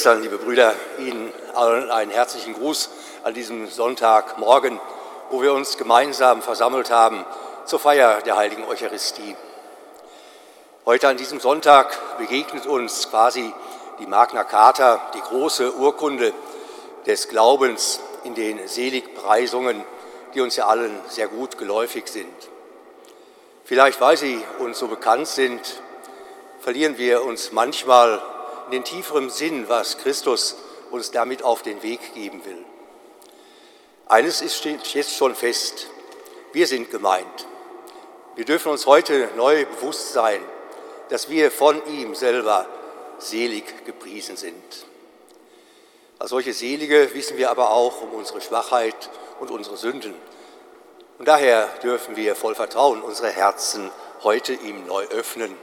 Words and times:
Schwestern, 0.00 0.22
liebe 0.22 0.38
Brüder, 0.38 0.74
Ihnen 0.96 1.30
allen 1.54 1.90
einen 1.90 2.10
herzlichen 2.10 2.54
Gruß 2.54 2.88
an 3.22 3.34
diesem 3.34 3.68
Sonntagmorgen, 3.68 4.80
wo 5.28 5.42
wir 5.42 5.52
uns 5.52 5.76
gemeinsam 5.76 6.40
versammelt 6.40 6.90
haben 6.90 7.22
zur 7.66 7.80
Feier 7.80 8.22
der 8.22 8.38
heiligen 8.38 8.64
Eucharistie. 8.64 9.36
Heute 10.86 11.06
an 11.06 11.18
diesem 11.18 11.38
Sonntag 11.38 11.98
begegnet 12.16 12.66
uns 12.66 13.10
quasi 13.10 13.52
die 13.98 14.06
Magna 14.06 14.42
Carta, 14.42 15.02
die 15.12 15.20
große 15.20 15.74
Urkunde 15.74 16.32
des 17.04 17.28
Glaubens 17.28 18.00
in 18.24 18.34
den 18.34 18.66
Seligpreisungen, 18.68 19.84
die 20.32 20.40
uns 20.40 20.56
ja 20.56 20.66
allen 20.66 20.98
sehr 21.08 21.28
gut 21.28 21.58
geläufig 21.58 22.08
sind. 22.08 22.48
Vielleicht, 23.66 24.00
weil 24.00 24.16
sie 24.16 24.42
uns 24.60 24.78
so 24.78 24.88
bekannt 24.88 25.26
sind, 25.26 25.60
verlieren 26.60 26.96
wir 26.96 27.22
uns 27.22 27.52
manchmal 27.52 28.22
in 28.70 28.82
den 28.82 28.84
tieferen 28.84 29.30
Sinn, 29.30 29.68
was 29.68 29.98
Christus 29.98 30.54
uns 30.92 31.10
damit 31.10 31.42
auf 31.42 31.62
den 31.62 31.82
Weg 31.82 32.14
geben 32.14 32.44
will. 32.44 32.64
Eines 34.06 34.40
ist, 34.40 34.64
jetzt 34.64 35.16
schon 35.16 35.34
fest, 35.34 35.88
wir 36.52 36.68
sind 36.68 36.88
gemeint. 36.88 37.48
Wir 38.36 38.44
dürfen 38.44 38.70
uns 38.70 38.86
heute 38.86 39.28
neu 39.36 39.66
bewusst 39.66 40.12
sein, 40.12 40.40
dass 41.08 41.28
wir 41.28 41.50
von 41.50 41.84
ihm 41.86 42.14
selber 42.14 42.64
selig 43.18 43.84
gepriesen 43.86 44.36
sind. 44.36 44.86
Als 46.20 46.30
solche 46.30 46.52
Selige 46.52 47.12
wissen 47.12 47.38
wir 47.38 47.50
aber 47.50 47.70
auch 47.70 48.02
um 48.02 48.10
unsere 48.10 48.40
Schwachheit 48.40 49.10
und 49.40 49.50
unsere 49.50 49.78
Sünden. 49.78 50.14
Und 51.18 51.26
daher 51.26 51.66
dürfen 51.82 52.14
wir 52.14 52.36
voll 52.36 52.54
Vertrauen 52.54 53.02
unsere 53.02 53.30
Herzen 53.30 53.90
heute 54.22 54.52
ihm 54.52 54.86
neu 54.86 55.04
öffnen, 55.06 55.56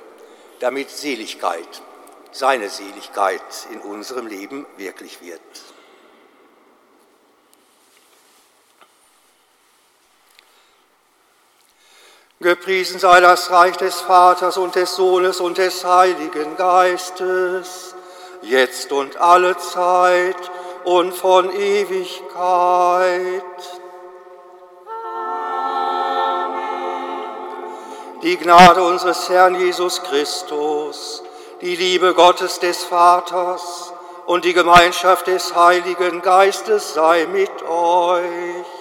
damit 0.59 0.89
Seligkeit 0.89 1.81
seine 2.31 2.69
Seligkeit 2.69 3.41
in 3.71 3.81
unserem 3.81 4.27
Leben 4.27 4.65
wirklich 4.77 5.21
wird. 5.21 5.41
Gepriesen 12.39 12.99
sei 12.99 13.19
das 13.19 13.49
Reich 13.49 13.77
des 13.77 13.99
Vaters 13.99 14.57
und 14.57 14.75
des 14.75 14.95
Sohnes 14.95 15.39
und 15.39 15.57
des 15.57 15.83
Heiligen 15.83 16.55
Geistes, 16.55 17.95
jetzt 18.43 18.91
und 18.91 19.17
alle 19.17 19.57
Zeit 19.57 20.51
und 20.83 21.13
von 21.13 21.51
Ewigkeit. 21.51 23.43
Amen. 24.85 25.37
Die 28.21 28.37
Gnade 28.37 28.83
unseres 28.83 29.27
Herrn 29.29 29.55
Jesus 29.55 30.03
Christus 30.03 31.23
die 31.61 31.75
Liebe 31.75 32.13
Gottes 32.13 32.59
des 32.59 32.83
Vaters 32.83 33.93
und 34.25 34.45
die 34.45 34.53
Gemeinschaft 34.53 35.27
des 35.27 35.55
Heiligen 35.55 36.21
Geistes 36.21 36.93
sei 36.93 37.25
mit 37.25 37.63
euch. 37.63 38.76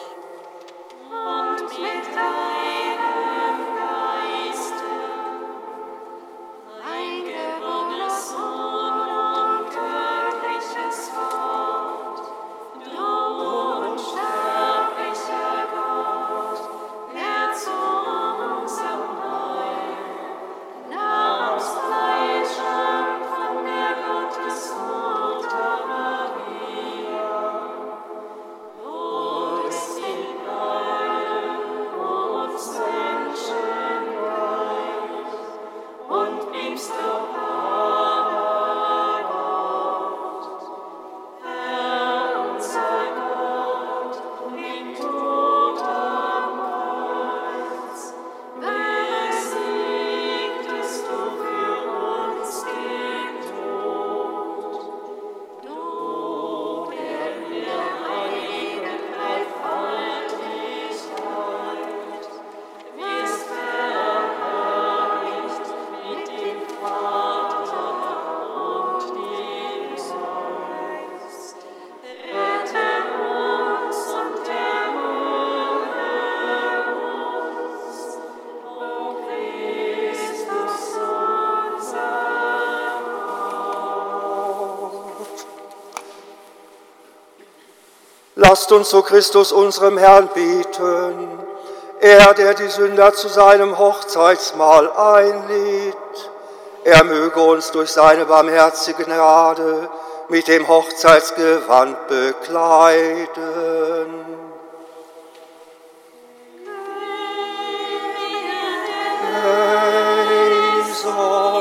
Lasst 88.57 88.73
uns 88.73 88.89
so 88.89 89.03
Christus, 89.03 89.53
unserem 89.53 89.99
Herrn, 89.99 90.31
beten. 90.33 91.29
Er, 92.01 92.33
der 92.33 92.55
die 92.55 92.69
Sünder 92.69 93.13
zu 93.13 93.29
seinem 93.29 93.79
Hochzeitsmahl 93.79 94.91
einlädt, 94.93 95.95
er 96.83 97.05
möge 97.05 97.39
uns 97.39 97.71
durch 97.71 97.91
seine 97.91 98.25
barmherzige 98.25 99.05
Gnade 99.05 99.91
mit 100.31 100.49
dem 100.49 100.67
Hochzeitsgewand 100.69 102.09
bekleiden. 102.09 103.29
Jesus. 110.87 111.56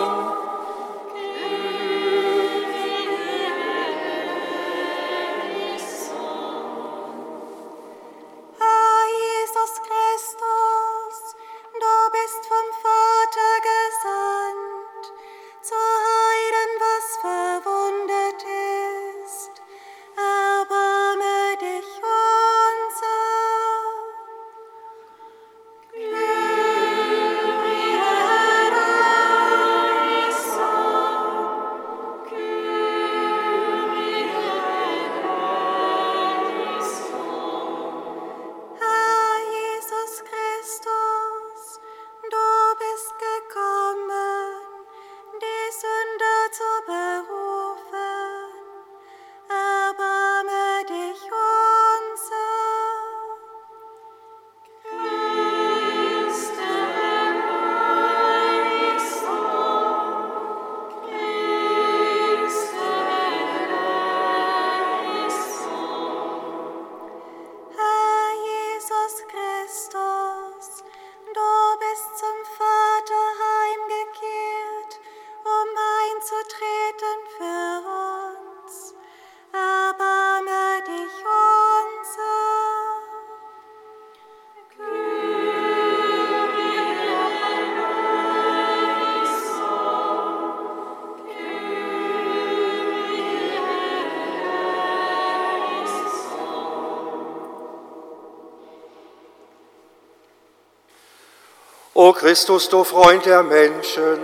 O 102.06 102.14
Christus, 102.14 102.70
du 102.70 102.84
Freund 102.84 103.26
der 103.26 103.42
Menschen, 103.42 104.20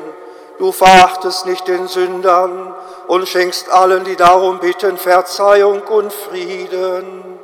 du 0.60 0.72
verachtest 0.72 1.48
nicht 1.48 1.68
den 1.68 1.88
Sündern 1.88 2.76
und 3.08 3.28
schenkst 3.28 3.72
allen, 3.72 4.04
die 4.04 4.16
darum 4.16 4.60
bitten, 4.60 5.00
Verzeihung 5.00 5.82
und 5.90 6.14
Frieden. 6.14 7.40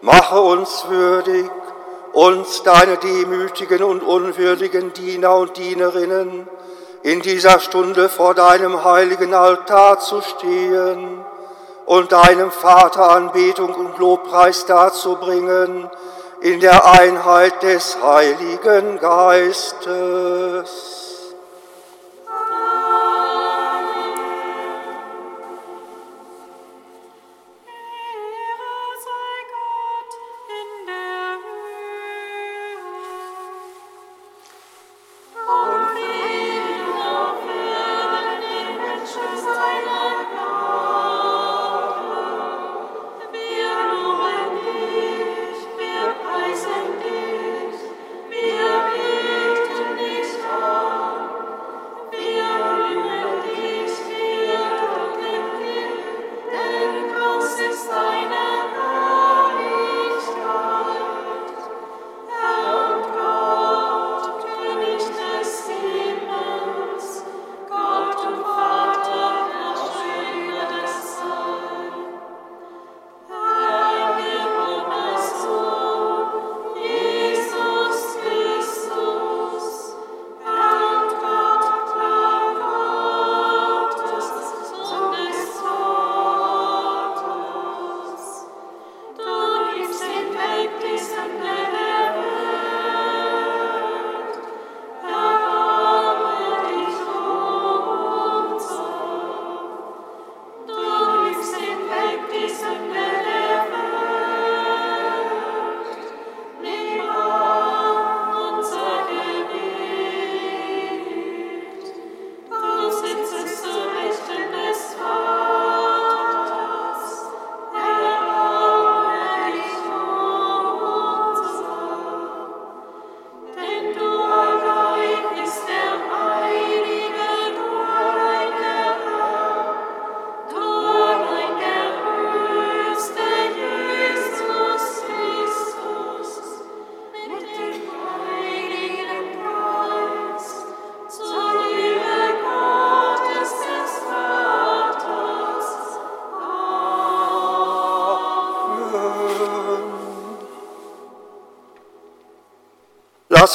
Mache 0.00 0.40
uns 0.40 0.84
würdig, 0.88 1.50
uns, 2.12 2.62
deine 2.62 2.98
demütigen 2.98 3.82
und 3.82 4.04
unwürdigen 4.04 4.92
Diener 4.92 5.34
und 5.34 5.56
Dienerinnen, 5.56 6.46
in 7.02 7.20
dieser 7.20 7.58
Stunde 7.58 8.08
vor 8.08 8.34
deinem 8.34 8.84
heiligen 8.84 9.34
Altar 9.34 9.98
zu 9.98 10.20
stehen 10.20 11.24
und 11.84 12.12
deinem 12.12 12.52
Vater 12.52 13.10
Anbetung 13.10 13.74
und 13.74 13.98
Lobpreis 13.98 14.66
darzubringen, 14.66 15.90
in 16.40 16.60
der 16.60 16.86
Einheit 16.86 17.62
des 17.62 17.98
Heiligen 18.02 18.98
Geistes. 18.98 20.97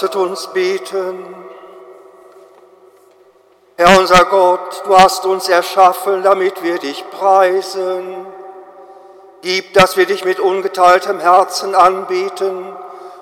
Lasset 0.04 0.18
uns 0.18 0.48
beten. 0.48 1.34
Herr 3.78 3.98
unser 3.98 4.26
Gott, 4.26 4.84
du 4.86 4.98
hast 4.98 5.26
uns 5.26 5.48
erschaffen, 5.48 6.24
damit 6.24 6.62
wir 6.62 6.78
dich 6.78 7.06
preisen. 7.10 8.26
Gib, 9.44 9.74
dass 9.74 9.96
wir 9.96 10.06
dich 10.06 10.26
mit 10.26 10.42
ungeteiltem 10.42 11.22
Herzen 11.22 11.74
anbeten 11.74 12.76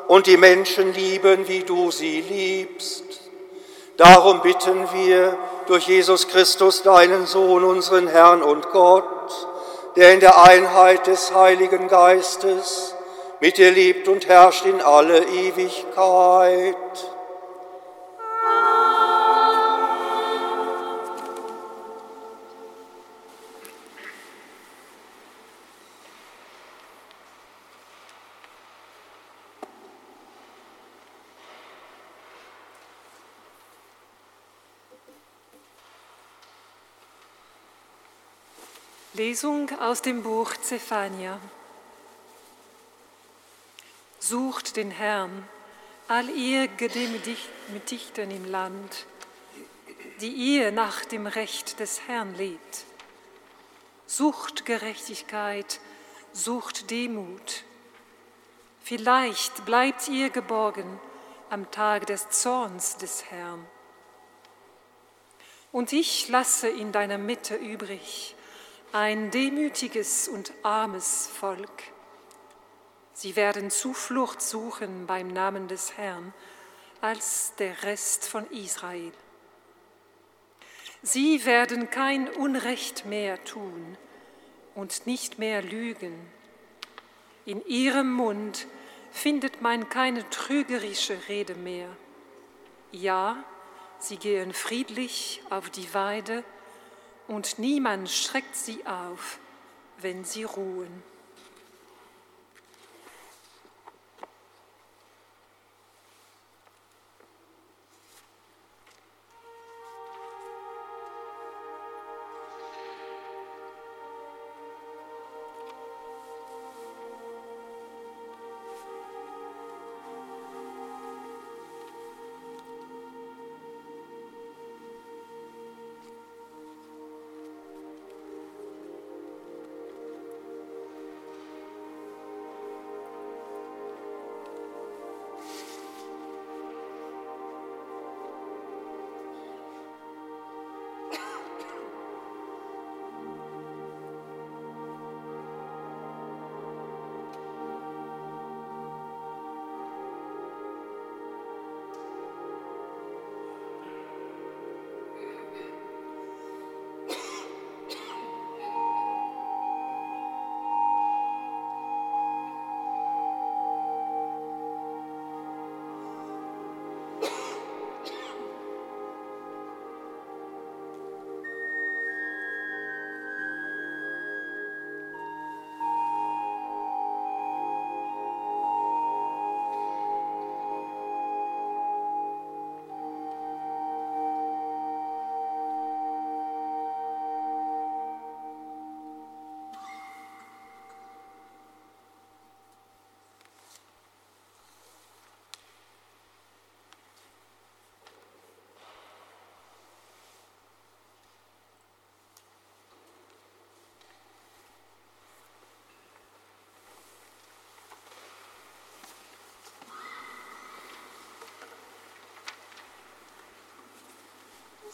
und 0.08 0.26
die 0.26 0.38
Menschen 0.38 0.92
lieben, 0.92 1.48
wie 1.48 1.62
du 1.62 1.92
sie 1.92 2.22
liebst. 2.22 3.04
Darum 3.98 4.42
bitten 4.42 4.92
wir 4.92 5.38
durch 5.68 5.88
Jesus 5.88 6.30
Christus, 6.30 6.82
deinen 6.82 7.28
Sohn, 7.28 7.64
unseren 7.64 8.08
Herrn 8.08 8.42
und 8.42 8.72
Gott, 8.72 9.06
der 9.96 10.14
in 10.14 10.20
der 10.20 10.42
Einheit 10.42 11.06
des 11.06 11.32
Heiligen 11.32 11.88
Geistes 11.90 12.96
mit 13.42 13.58
dir 13.58 13.72
lebt 13.72 14.08
und 14.08 14.28
herrscht 14.28 14.66
in 14.66 14.80
alle 14.82 15.26
Ewigkeit. 15.26 16.76
Lesung 39.14 39.70
aus 39.80 40.02
dem 40.02 40.22
Buch 40.24 40.54
Zephania. 40.62 41.40
Sucht 44.24 44.76
den 44.76 44.92
Herrn, 44.92 45.50
all 46.08 46.30
ihr 46.30 46.68
Gedemütigten 46.68 48.30
im 48.30 48.46
Land, 48.46 49.08
die 50.20 50.30
ihr 50.30 50.72
nach 50.72 51.06
dem 51.06 51.26
Recht 51.26 51.80
des 51.80 52.08
Herrn 52.08 52.36
lebt. 52.36 52.86
Sucht 54.06 54.68
Gerechtigkeit, 54.68 55.80
sucht 56.34 56.92
Demut. 56.92 57.64
Vielleicht 58.84 59.66
bleibt 59.66 60.08
ihr 60.08 60.30
geborgen 60.30 61.00
am 61.50 61.72
Tag 61.72 62.06
des 62.06 62.30
Zorns 62.30 62.98
des 62.98 63.26
Herrn. 63.32 63.66
Und 65.72 65.94
ich 65.94 66.30
lasse 66.30 66.70
in 66.70 66.92
deiner 66.92 67.18
Mitte 67.18 67.56
übrig 67.56 68.36
ein 68.92 69.32
demütiges 69.32 70.28
und 70.28 70.54
armes 70.62 71.26
Volk 71.26 71.82
Sie 73.22 73.36
werden 73.36 73.70
Zuflucht 73.70 74.42
suchen 74.42 75.06
beim 75.06 75.28
Namen 75.28 75.68
des 75.68 75.96
Herrn 75.96 76.34
als 77.02 77.54
der 77.60 77.84
Rest 77.84 78.28
von 78.28 78.50
Israel. 78.50 79.12
Sie 81.04 81.46
werden 81.46 81.92
kein 81.92 82.28
Unrecht 82.28 83.06
mehr 83.06 83.44
tun 83.44 83.96
und 84.74 85.06
nicht 85.06 85.38
mehr 85.38 85.62
lügen. 85.62 86.20
In 87.46 87.64
ihrem 87.68 88.12
Mund 88.12 88.66
findet 89.12 89.62
man 89.62 89.88
keine 89.88 90.28
trügerische 90.32 91.16
Rede 91.30 91.54
mehr. 91.54 91.90
Ja, 92.92 93.44
sie 94.00 94.18
gehen 94.18 94.52
friedlich 94.52 95.44
auf 95.52 95.70
die 95.70 95.94
Weide 95.94 96.44
und 97.28 97.60
niemand 97.60 98.10
schreckt 98.10 98.56
sie 98.56 98.84
auf, 98.88 99.38
wenn 100.00 100.26
sie 100.26 100.44
ruhen. 100.44 101.04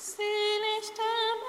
Selig 0.07 0.95
der 0.95 1.46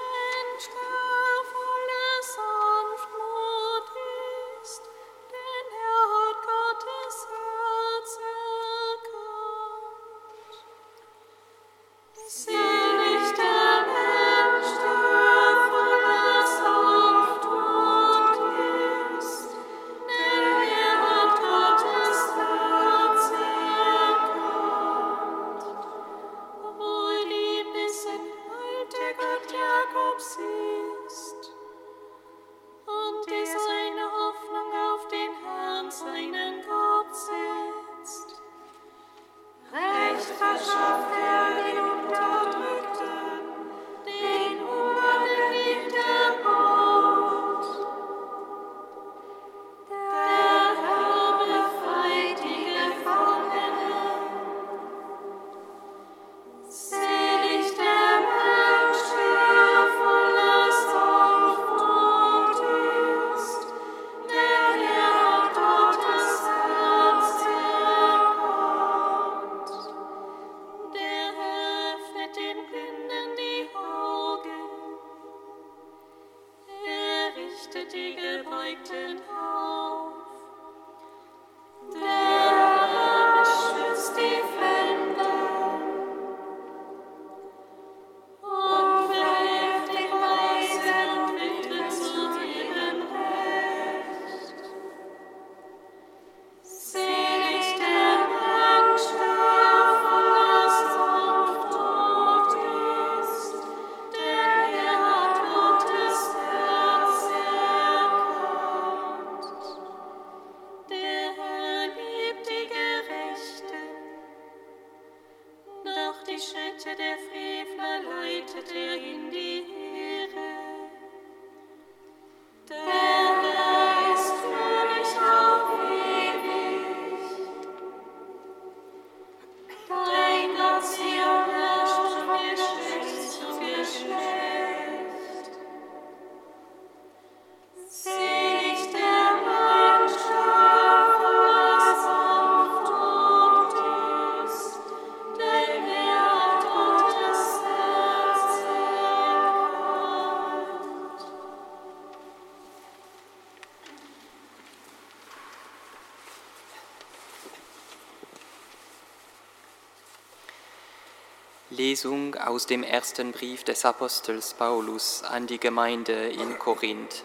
Lesung 161.79 162.35
aus 162.35 162.65
dem 162.65 162.83
ersten 162.83 163.31
Brief 163.31 163.63
des 163.63 163.85
Apostels 163.85 164.53
Paulus 164.53 165.23
an 165.23 165.47
die 165.47 165.61
Gemeinde 165.61 166.27
in 166.27 166.59
Korinth. 166.59 167.23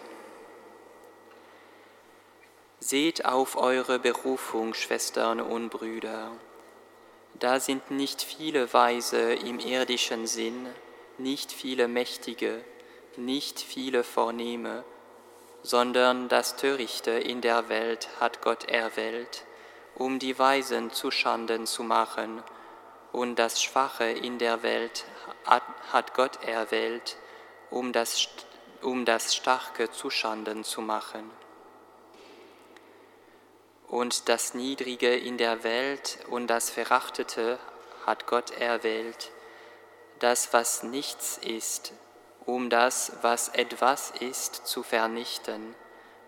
Seht 2.79 3.25
auf 3.25 3.57
eure 3.57 3.99
Berufung, 3.99 4.73
Schwestern 4.73 5.41
und 5.41 5.71
Brüder. 5.71 6.31
Da 7.37 7.59
sind 7.59 7.91
nicht 7.91 8.21
viele 8.21 8.73
Weise 8.73 9.33
im 9.33 9.59
irdischen 9.59 10.25
Sinn, 10.25 10.67
nicht 11.17 11.51
viele 11.51 11.89
Mächtige, 11.89 12.63
nicht 13.17 13.59
viele 13.59 14.05
Vornehme, 14.05 14.85
sondern 15.63 16.29
das 16.29 16.55
Törichte 16.55 17.11
in 17.11 17.41
der 17.41 17.67
Welt 17.67 18.07
hat 18.21 18.41
Gott 18.41 18.69
erwählt, 18.69 19.43
um 19.95 20.17
die 20.17 20.39
Weisen 20.39 20.91
zu 20.91 21.11
Schanden 21.11 21.65
zu 21.65 21.83
machen, 21.83 22.41
und 23.15 23.37
das 23.37 23.63
Schwache 23.63 24.03
in 24.03 24.39
der 24.39 24.61
Welt 24.61 25.05
hat 25.45 26.13
Gott 26.15 26.43
erwählt, 26.43 27.15
um 27.69 27.93
das, 27.93 28.27
um 28.81 29.05
das 29.05 29.33
Starke 29.33 29.89
zu 29.89 30.09
Schanden 30.09 30.65
zu 30.65 30.81
machen. 30.81 31.31
Und 33.87 34.27
das 34.27 34.53
Niedrige 34.53 35.15
in 35.15 35.37
der 35.37 35.63
Welt 35.63 36.19
und 36.29 36.47
das 36.47 36.69
Verachtete 36.69 37.57
hat 38.05 38.27
Gott 38.27 38.51
erwählt, 38.51 39.31
das, 40.19 40.51
was 40.51 40.83
nichts 40.83 41.37
ist, 41.37 41.93
um 42.45 42.69
das, 42.69 43.13
was 43.21 43.47
etwas 43.47 44.11
ist, 44.19 44.67
zu 44.67 44.83
vernichten, 44.83 45.73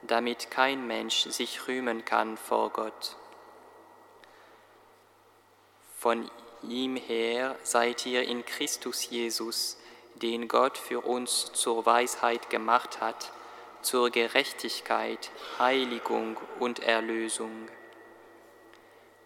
damit 0.04 0.52
kein 0.52 0.88
Mensch 0.88 1.24
sich 1.24 1.68
rühmen 1.68 2.06
kann 2.06 2.38
vor 2.38 2.70
Gott. 2.70 3.18
Von 6.00 6.32
ihm 6.64 6.96
her 6.96 7.56
seid 7.64 8.06
ihr 8.06 8.24
in 8.24 8.46
Christus 8.46 9.10
Jesus, 9.10 9.78
den 10.16 10.48
Gott 10.48 10.78
für 10.78 11.02
uns 11.02 11.52
zur 11.54 11.86
Weisheit 11.86 12.50
gemacht 12.50 13.02
hat, 13.02 13.32
zur 13.82 14.10
Gerechtigkeit, 14.10 15.32
Heiligung 15.60 16.38
und 16.60 16.80
Erlösung. 16.80 17.70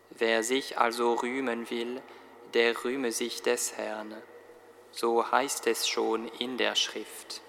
Wer 0.09 0.43
sich 0.43 0.77
also 0.77 1.13
rühmen 1.13 1.69
will, 1.69 2.01
der 2.53 2.83
rühme 2.83 3.11
sich 3.11 3.41
des 3.41 3.77
Herrn. 3.77 4.15
So 4.91 5.31
heißt 5.31 5.67
es 5.67 5.87
schon 5.87 6.27
in 6.39 6.57
der 6.57 6.75
Schrift. 6.75 7.41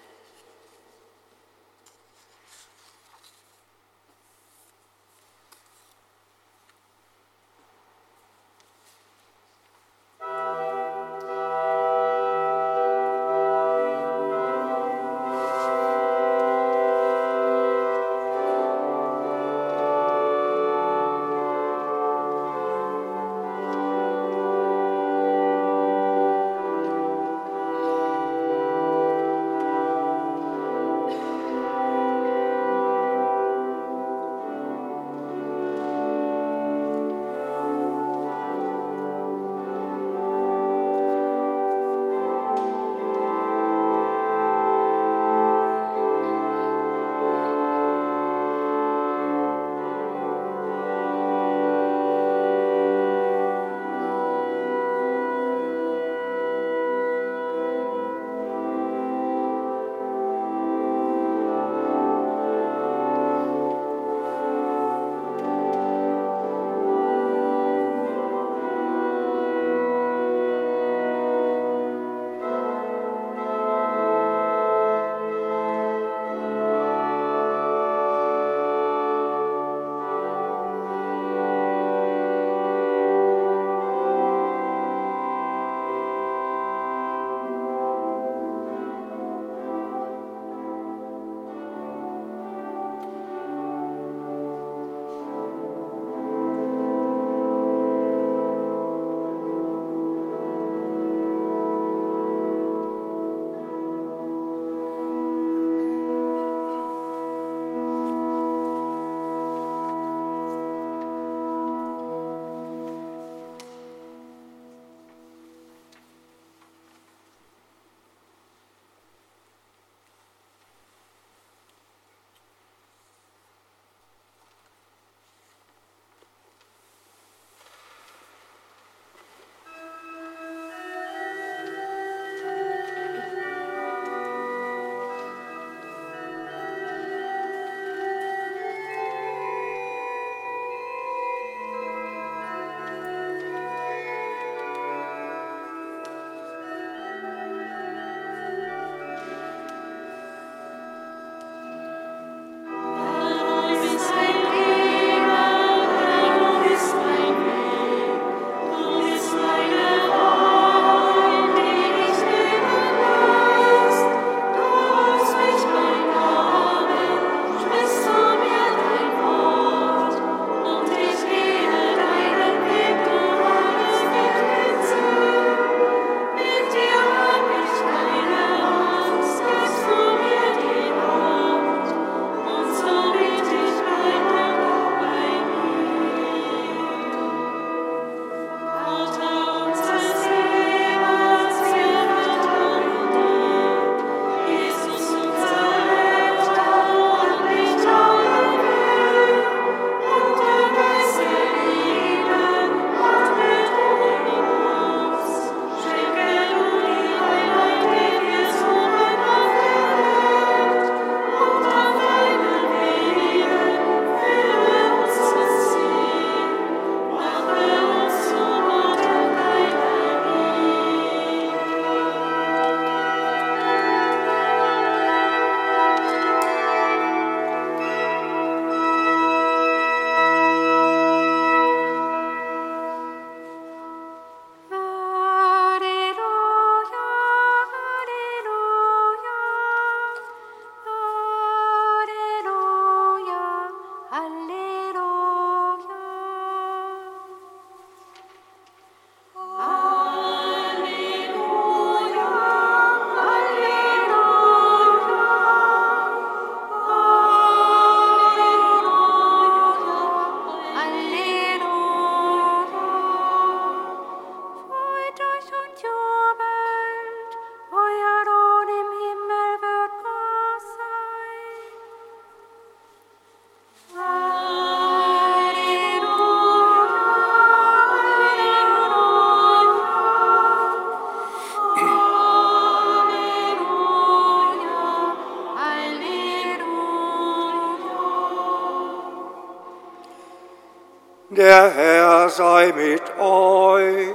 Der 291.43 291.69
Herr 291.71 292.29
sei 292.29 292.71
mit 292.71 293.01
euch. 293.19 294.11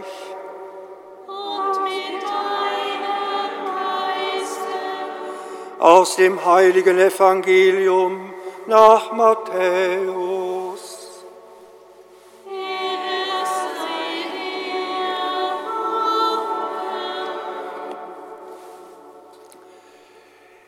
Und 1.27 1.85
mit 1.85 2.23
deinem 2.23 3.53
Geiste. 3.67 4.81
Aus 5.79 6.17
dem 6.17 6.43
heiligen 6.43 6.99
Evangelium 6.99 8.33
nach 8.65 9.13
Matthäus. 9.13 9.61
Ehre 12.47 13.45
sei 13.45 14.25
dir, 14.33 14.79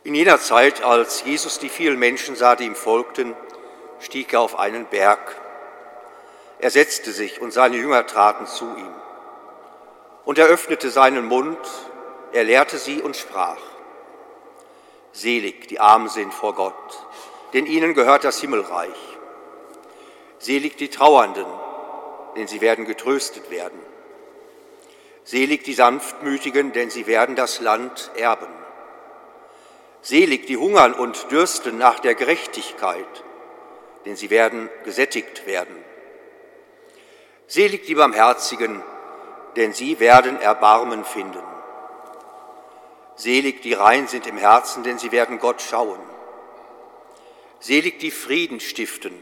In 0.05 0.14
jener 0.14 0.38
Zeit, 0.38 0.85
als 0.85 1.25
Jesus 1.25 1.59
die 1.59 1.70
vielen 1.70 1.99
Menschen 1.99 2.37
sah, 2.37 2.55
die 2.55 2.66
ihm 2.66 2.75
folgten, 2.75 3.35
stieg 3.99 4.35
er 4.35 4.42
auf 4.42 4.59
einen 4.59 4.85
Berg. 4.85 5.40
Er 6.61 6.70
setzte 6.70 7.12
sich 7.12 7.40
und 7.40 7.53
seine 7.53 7.77
Jünger 7.77 8.07
traten 8.07 8.46
zu 8.46 8.66
ihm. 8.77 8.94
Und 10.25 10.38
er 10.38 10.46
öffnete 10.46 10.90
seinen 10.90 11.25
Mund, 11.25 11.59
er 12.33 12.44
lehrte 12.44 12.77
sie 12.77 13.01
und 13.01 13.16
sprach. 13.16 13.61
Selig, 15.12 15.68
die 15.68 15.81
arm 15.81 16.09
sind 16.09 16.33
vor 16.35 16.55
Gott, 16.55 17.07
denn 17.55 17.66
ihnen 17.66 17.94
gehört 17.94 18.25
das 18.25 18.40
Himmelreich. 18.40 19.18
Selig 20.38 20.77
die 20.77 20.88
Trauernden, 20.88 21.46
denn 22.37 22.46
sie 22.46 22.61
werden 22.61 22.85
getröstet 22.85 23.51
werden. 23.51 23.81
Selig 25.25 25.64
die 25.64 25.75
Sanftmütigen, 25.75 26.73
denn 26.73 26.90
sie 26.90 27.07
werden 27.07 27.37
das 27.37 27.61
Land 27.61 28.11
erben. 28.16 28.46
Selig 30.03 30.46
die 30.46 30.57
hungern 30.57 30.92
und 30.92 31.31
dürsten 31.31 31.79
nach 31.79 32.01
der 32.01 32.14
Gerechtigkeit, 32.14 33.25
denn 34.05 34.16
sie 34.16 34.31
werden 34.31 34.68
gesättigt 34.85 35.46
werden. 35.46 35.89
Selig 37.51 37.85
die 37.85 37.97
Barmherzigen, 37.97 38.81
denn 39.57 39.73
sie 39.73 39.99
werden 39.99 40.41
Erbarmen 40.41 41.05
finden. 41.05 41.43
Selig 43.17 43.61
die 43.63 43.73
rein 43.73 44.07
sind 44.07 44.29
im 44.29 44.37
Herzen, 44.37 44.85
denn 44.85 45.01
sie 45.01 45.11
werden 45.11 45.41
Gott 45.41 45.61
schauen. 45.61 45.99
Selig 47.59 47.99
die 47.99 48.13
Frieden 48.13 48.61
stiften, 48.61 49.13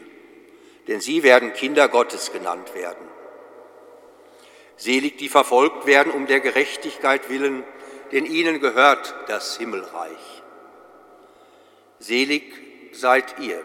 denn 0.87 1.01
sie 1.01 1.23
werden 1.23 1.53
Kinder 1.53 1.87
Gottes 1.87 2.31
genannt 2.31 2.75
werden. 2.75 3.03
Selig 4.77 5.17
die 5.17 5.27
verfolgt 5.27 5.87
werden 5.87 6.11
um 6.11 6.27
der 6.27 6.39
Gerechtigkeit 6.39 7.31
willen, 7.31 7.63
denn 8.11 8.27
ihnen 8.27 8.59
gehört 8.59 9.15
das 9.25 9.57
Himmelreich. 9.57 10.43
Selig 11.97 12.43
seid 12.91 13.39
ihr, 13.39 13.59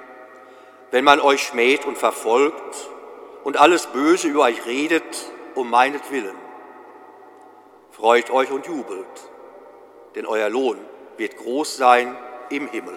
wenn 0.91 1.05
man 1.05 1.21
euch 1.21 1.43
schmäht 1.43 1.85
und 1.85 1.99
verfolgt 1.99 2.94
und 3.45 3.59
alles 3.59 3.87
Böse 3.87 4.29
über 4.29 4.41
euch 4.41 4.67
redet 4.67 5.05
um 5.55 5.71
meinetwillen. 5.71 6.37
Freut 7.93 8.31
euch 8.31 8.51
und 8.51 8.67
jubelt, 8.67 9.07
denn 10.17 10.27
euer 10.27 10.49
Lohn 10.49 10.79
wird 11.17 11.37
groß 11.37 11.77
sein 11.77 12.17
im 12.51 12.67
Himmel. 12.69 12.97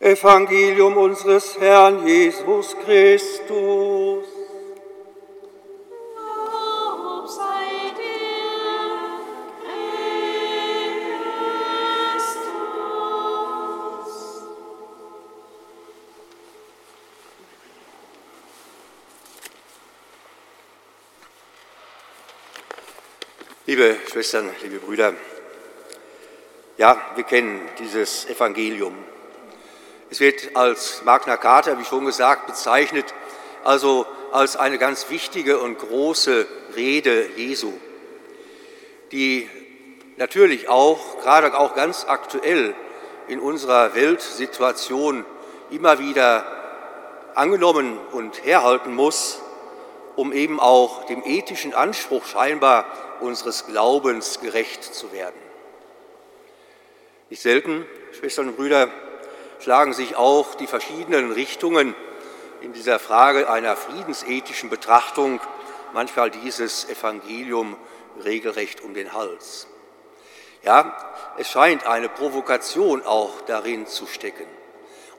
Evangelium 0.00 0.96
unseres 0.96 1.58
Herrn 1.58 2.06
Jesus 2.06 2.76
Christus. 2.84 4.33
Liebe 23.66 23.96
Schwestern, 24.12 24.50
liebe 24.62 24.76
Brüder, 24.76 25.14
ja, 26.76 27.00
wir 27.14 27.24
kennen 27.24 27.66
dieses 27.78 28.28
Evangelium. 28.28 28.94
Es 30.10 30.20
wird 30.20 30.54
als 30.54 31.00
Magna 31.06 31.38
Carta, 31.38 31.78
wie 31.78 31.84
schon 31.86 32.04
gesagt, 32.04 32.46
bezeichnet, 32.46 33.14
also 33.64 34.04
als 34.32 34.56
eine 34.56 34.76
ganz 34.76 35.08
wichtige 35.08 35.60
und 35.60 35.78
große 35.78 36.46
Rede 36.76 37.26
Jesu, 37.36 37.72
die 39.12 39.48
natürlich 40.18 40.68
auch, 40.68 41.22
gerade 41.22 41.58
auch 41.58 41.74
ganz 41.74 42.04
aktuell 42.06 42.74
in 43.28 43.40
unserer 43.40 43.94
Weltsituation 43.94 45.24
immer 45.70 45.98
wieder 45.98 46.44
angenommen 47.34 47.98
und 48.12 48.44
herhalten 48.44 48.94
muss, 48.94 49.40
um 50.16 50.34
eben 50.34 50.60
auch 50.60 51.06
dem 51.06 51.22
ethischen 51.24 51.72
Anspruch 51.72 52.26
scheinbar 52.26 52.84
unseres 53.24 53.66
Glaubens 53.66 54.40
gerecht 54.40 54.84
zu 54.84 55.12
werden. 55.12 55.40
Nicht 57.30 57.42
selten, 57.42 57.86
Schwestern 58.12 58.48
und 58.48 58.56
Brüder, 58.56 58.88
schlagen 59.60 59.92
sich 59.92 60.16
auch 60.16 60.54
die 60.54 60.66
verschiedenen 60.66 61.32
Richtungen 61.32 61.94
in 62.60 62.72
dieser 62.72 62.98
Frage 62.98 63.50
einer 63.50 63.76
friedensethischen 63.76 64.70
Betrachtung 64.70 65.40
manchmal 65.92 66.30
dieses 66.30 66.88
Evangelium 66.88 67.76
regelrecht 68.24 68.82
um 68.82 68.94
den 68.94 69.12
Hals. 69.12 69.66
Ja, 70.62 70.96
es 71.38 71.48
scheint 71.50 71.86
eine 71.86 72.08
Provokation 72.08 73.02
auch 73.04 73.40
darin 73.42 73.86
zu 73.86 74.06
stecken. 74.06 74.46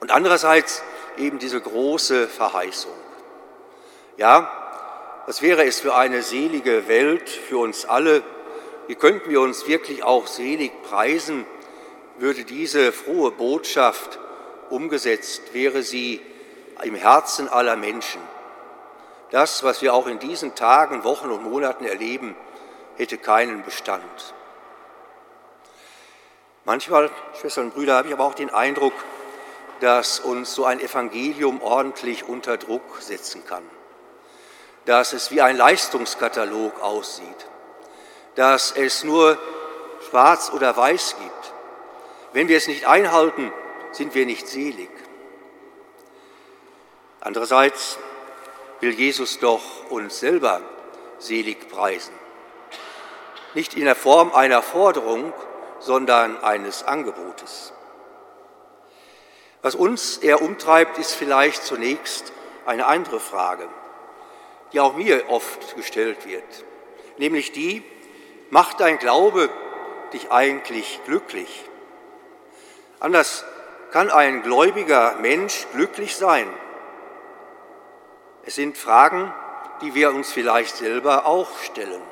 Und 0.00 0.10
andererseits 0.10 0.82
eben 1.16 1.38
diese 1.38 1.60
große 1.60 2.28
Verheißung. 2.28 2.92
Ja, 4.16 4.65
was 5.26 5.42
wäre 5.42 5.64
es 5.64 5.80
für 5.80 5.94
eine 5.94 6.22
selige 6.22 6.88
Welt 6.88 7.28
für 7.28 7.58
uns 7.58 7.84
alle? 7.84 8.22
Wie 8.86 8.94
könnten 8.94 9.28
wir 9.28 9.40
uns 9.40 9.66
wirklich 9.66 10.04
auch 10.04 10.28
selig 10.28 10.70
preisen, 10.82 11.44
würde 12.18 12.44
diese 12.44 12.92
frohe 12.92 13.32
Botschaft 13.32 14.18
umgesetzt, 14.70 15.52
wäre 15.52 15.82
sie 15.82 16.20
im 16.82 16.94
Herzen 16.94 17.48
aller 17.48 17.76
Menschen. 17.76 18.20
Das, 19.30 19.64
was 19.64 19.82
wir 19.82 19.92
auch 19.92 20.06
in 20.06 20.18
diesen 20.18 20.54
Tagen, 20.54 21.02
Wochen 21.04 21.30
und 21.30 21.42
Monaten 21.42 21.84
erleben, 21.84 22.36
hätte 22.96 23.18
keinen 23.18 23.64
Bestand. 23.64 24.34
Manchmal, 26.64 27.10
Schwestern 27.40 27.66
und 27.66 27.74
Brüder, 27.74 27.96
habe 27.96 28.08
ich 28.08 28.14
aber 28.14 28.24
auch 28.24 28.34
den 28.34 28.50
Eindruck, 28.50 28.94
dass 29.80 30.20
uns 30.20 30.54
so 30.54 30.64
ein 30.64 30.80
Evangelium 30.80 31.60
ordentlich 31.60 32.28
unter 32.28 32.56
Druck 32.56 33.00
setzen 33.00 33.44
kann, 33.44 33.62
dass 34.86 35.12
es 35.12 35.30
wie 35.30 35.42
ein 35.42 35.56
Leistungskatalog 35.56 36.80
aussieht, 36.80 37.46
dass 38.36 38.72
es 38.72 39.04
nur 39.04 39.38
schwarz 40.08 40.50
oder 40.52 40.76
weiß 40.76 41.16
gibt. 41.18 41.52
Wenn 42.32 42.48
wir 42.48 42.56
es 42.56 42.68
nicht 42.68 42.86
einhalten, 42.86 43.52
sind 43.92 44.14
wir 44.14 44.26
nicht 44.26 44.46
selig. 44.46 44.90
Andererseits 47.20 47.98
will 48.80 48.92
Jesus 48.92 49.38
doch 49.40 49.90
uns 49.90 50.20
selber 50.20 50.60
selig 51.18 51.68
preisen. 51.68 52.14
Nicht 53.54 53.74
in 53.74 53.86
der 53.86 53.96
Form 53.96 54.32
einer 54.34 54.62
Forderung, 54.62 55.32
sondern 55.80 56.42
eines 56.44 56.84
Angebotes. 56.84 57.72
Was 59.62 59.74
uns 59.74 60.18
eher 60.18 60.42
umtreibt, 60.42 60.98
ist 60.98 61.14
vielleicht 61.14 61.64
zunächst 61.64 62.32
eine 62.66 62.86
andere 62.86 63.18
Frage, 63.18 63.68
die 64.72 64.80
auch 64.80 64.96
mir 64.96 65.28
oft 65.28 65.76
gestellt 65.76 66.26
wird, 66.26 66.64
nämlich 67.18 67.52
die, 67.52 67.82
macht 68.50 68.80
dein 68.80 68.98
Glaube 68.98 69.50
dich 70.12 70.30
eigentlich 70.30 71.00
glücklich? 71.04 71.64
Anders 73.00 73.44
kann 73.92 74.10
ein 74.10 74.42
gläubiger 74.42 75.16
Mensch 75.20 75.66
glücklich 75.72 76.16
sein? 76.16 76.48
Es 78.44 78.54
sind 78.54 78.78
Fragen, 78.78 79.32
die 79.82 79.94
wir 79.94 80.10
uns 80.10 80.32
vielleicht 80.32 80.76
selber 80.76 81.26
auch 81.26 81.58
stellen. 81.60 82.02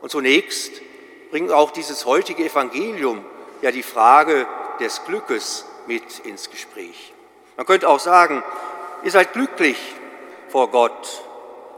Und 0.00 0.10
zunächst 0.10 0.80
bringt 1.30 1.52
auch 1.52 1.70
dieses 1.70 2.06
heutige 2.06 2.44
Evangelium 2.44 3.24
ja 3.62 3.70
die 3.70 3.82
Frage 3.82 4.46
des 4.80 5.04
Glückes 5.04 5.66
mit 5.86 6.20
ins 6.20 6.50
Gespräch. 6.50 7.12
Man 7.56 7.66
könnte 7.66 7.88
auch 7.88 8.00
sagen, 8.00 8.42
ihr 9.02 9.10
seid 9.10 9.32
glücklich 9.32 9.76
vor 10.50 10.70
Gott 10.70 11.22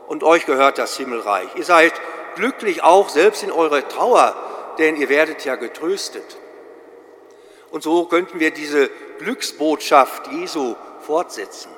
und 0.09 0.25
euch 0.25 0.47
gehört 0.47 0.79
das 0.79 0.97
Himmelreich. 0.97 1.49
Ihr 1.57 1.65
seid 1.65 1.93
glücklich 2.35 2.83
auch 2.83 3.09
selbst 3.09 3.43
in 3.43 3.53
eurer 3.53 3.87
Trauer, 3.89 4.35
denn 4.79 4.97
ihr 4.97 5.09
werdet 5.09 5.45
ja 5.45 5.57
getröstet. 5.57 6.39
Und 7.71 7.83
so 7.83 8.05
könnten 8.05 8.41
wir 8.41 8.51
diese 8.51 8.91
Glücksbotschaft 9.19 10.31
Jesu 10.33 10.75
fortsetzen. 11.01 11.71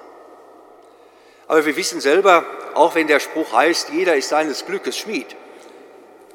Aber 1.46 1.64
wir 1.66 1.76
wissen 1.76 2.00
selber, 2.00 2.44
auch 2.74 2.94
wenn 2.94 3.06
der 3.06 3.20
Spruch 3.20 3.52
heißt, 3.52 3.90
jeder 3.90 4.16
ist 4.16 4.30
seines 4.30 4.66
Glückes 4.66 4.96
Schmied, 4.96 5.36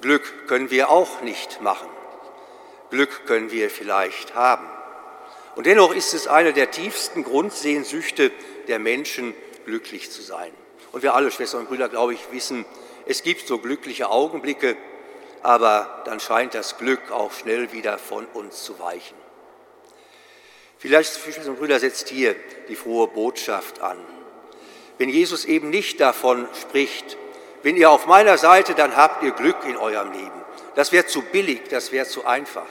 Glück 0.01 0.47
können 0.47 0.69
wir 0.69 0.89
auch 0.89 1.21
nicht 1.21 1.61
machen. 1.61 1.89
Glück 2.89 3.25
können 3.25 3.51
wir 3.51 3.69
vielleicht 3.69 4.35
haben. 4.35 4.65
Und 5.55 5.65
dennoch 5.65 5.93
ist 5.93 6.13
es 6.13 6.27
eine 6.27 6.53
der 6.53 6.71
tiefsten 6.71 7.23
Grundsehnsüchte 7.23 8.31
der 8.67 8.79
Menschen, 8.79 9.33
glücklich 9.69 10.09
zu 10.09 10.23
sein. 10.23 10.51
Und 10.91 11.03
wir 11.03 11.13
alle, 11.13 11.29
Schwestern 11.29 11.61
und 11.61 11.69
Brüder, 11.69 11.89
glaube 11.89 12.15
ich, 12.15 12.31
wissen, 12.31 12.65
es 13.05 13.21
gibt 13.21 13.47
so 13.47 13.59
glückliche 13.59 14.09
Augenblicke, 14.09 14.75
aber 15.43 16.01
dann 16.05 16.19
scheint 16.19 16.55
das 16.55 16.77
Glück 16.77 17.11
auch 17.11 17.31
schnell 17.31 17.71
wieder 17.71 17.99
von 17.99 18.25
uns 18.25 18.63
zu 18.63 18.79
weichen. 18.79 19.15
Vielleicht, 20.79 21.15
Schwestern 21.19 21.49
und 21.49 21.59
Brüder, 21.59 21.79
setzt 21.79 22.09
hier 22.09 22.35
die 22.67 22.75
frohe 22.75 23.07
Botschaft 23.07 23.79
an. 23.79 23.99
Wenn 24.97 25.09
Jesus 25.09 25.45
eben 25.45 25.69
nicht 25.69 25.99
davon 25.99 26.47
spricht, 26.59 27.17
wenn 27.61 27.77
ihr 27.77 27.91
auf 27.91 28.07
meiner 28.07 28.37
Seite, 28.37 28.73
dann 28.73 28.95
habt 28.95 29.21
ihr 29.23 29.31
Glück 29.31 29.57
in 29.65 29.77
eurem 29.77 30.11
Leben. 30.11 30.41
Das 30.75 30.91
wäre 30.91 31.05
zu 31.05 31.21
billig, 31.21 31.61
das 31.69 31.91
wäre 31.91 32.07
zu 32.07 32.25
einfach. 32.25 32.65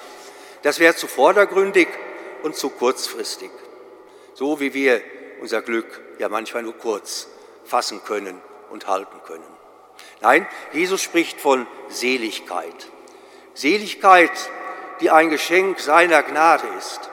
Das 0.62 0.80
wäre 0.80 0.96
zu 0.96 1.06
vordergründig 1.06 1.88
und 2.42 2.56
zu 2.56 2.70
kurzfristig. 2.70 3.50
So 4.34 4.58
wie 4.58 4.74
wir 4.74 5.00
unser 5.40 5.62
Glück 5.62 6.07
ja 6.18 6.28
manchmal 6.28 6.62
nur 6.62 6.76
kurz 6.76 7.28
fassen 7.64 8.02
können 8.04 8.40
und 8.70 8.86
halten 8.86 9.20
können. 9.26 9.44
Nein, 10.20 10.46
Jesus 10.72 11.02
spricht 11.02 11.40
von 11.40 11.66
Seligkeit. 11.88 12.88
Seligkeit, 13.54 14.30
die 15.00 15.10
ein 15.10 15.30
Geschenk 15.30 15.80
seiner 15.80 16.22
Gnade 16.22 16.66
ist. 16.78 17.10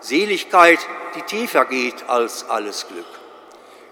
Seligkeit, 0.00 0.78
die 1.14 1.22
tiefer 1.22 1.64
geht 1.64 2.08
als 2.08 2.48
alles 2.48 2.88
Glück. 2.88 3.06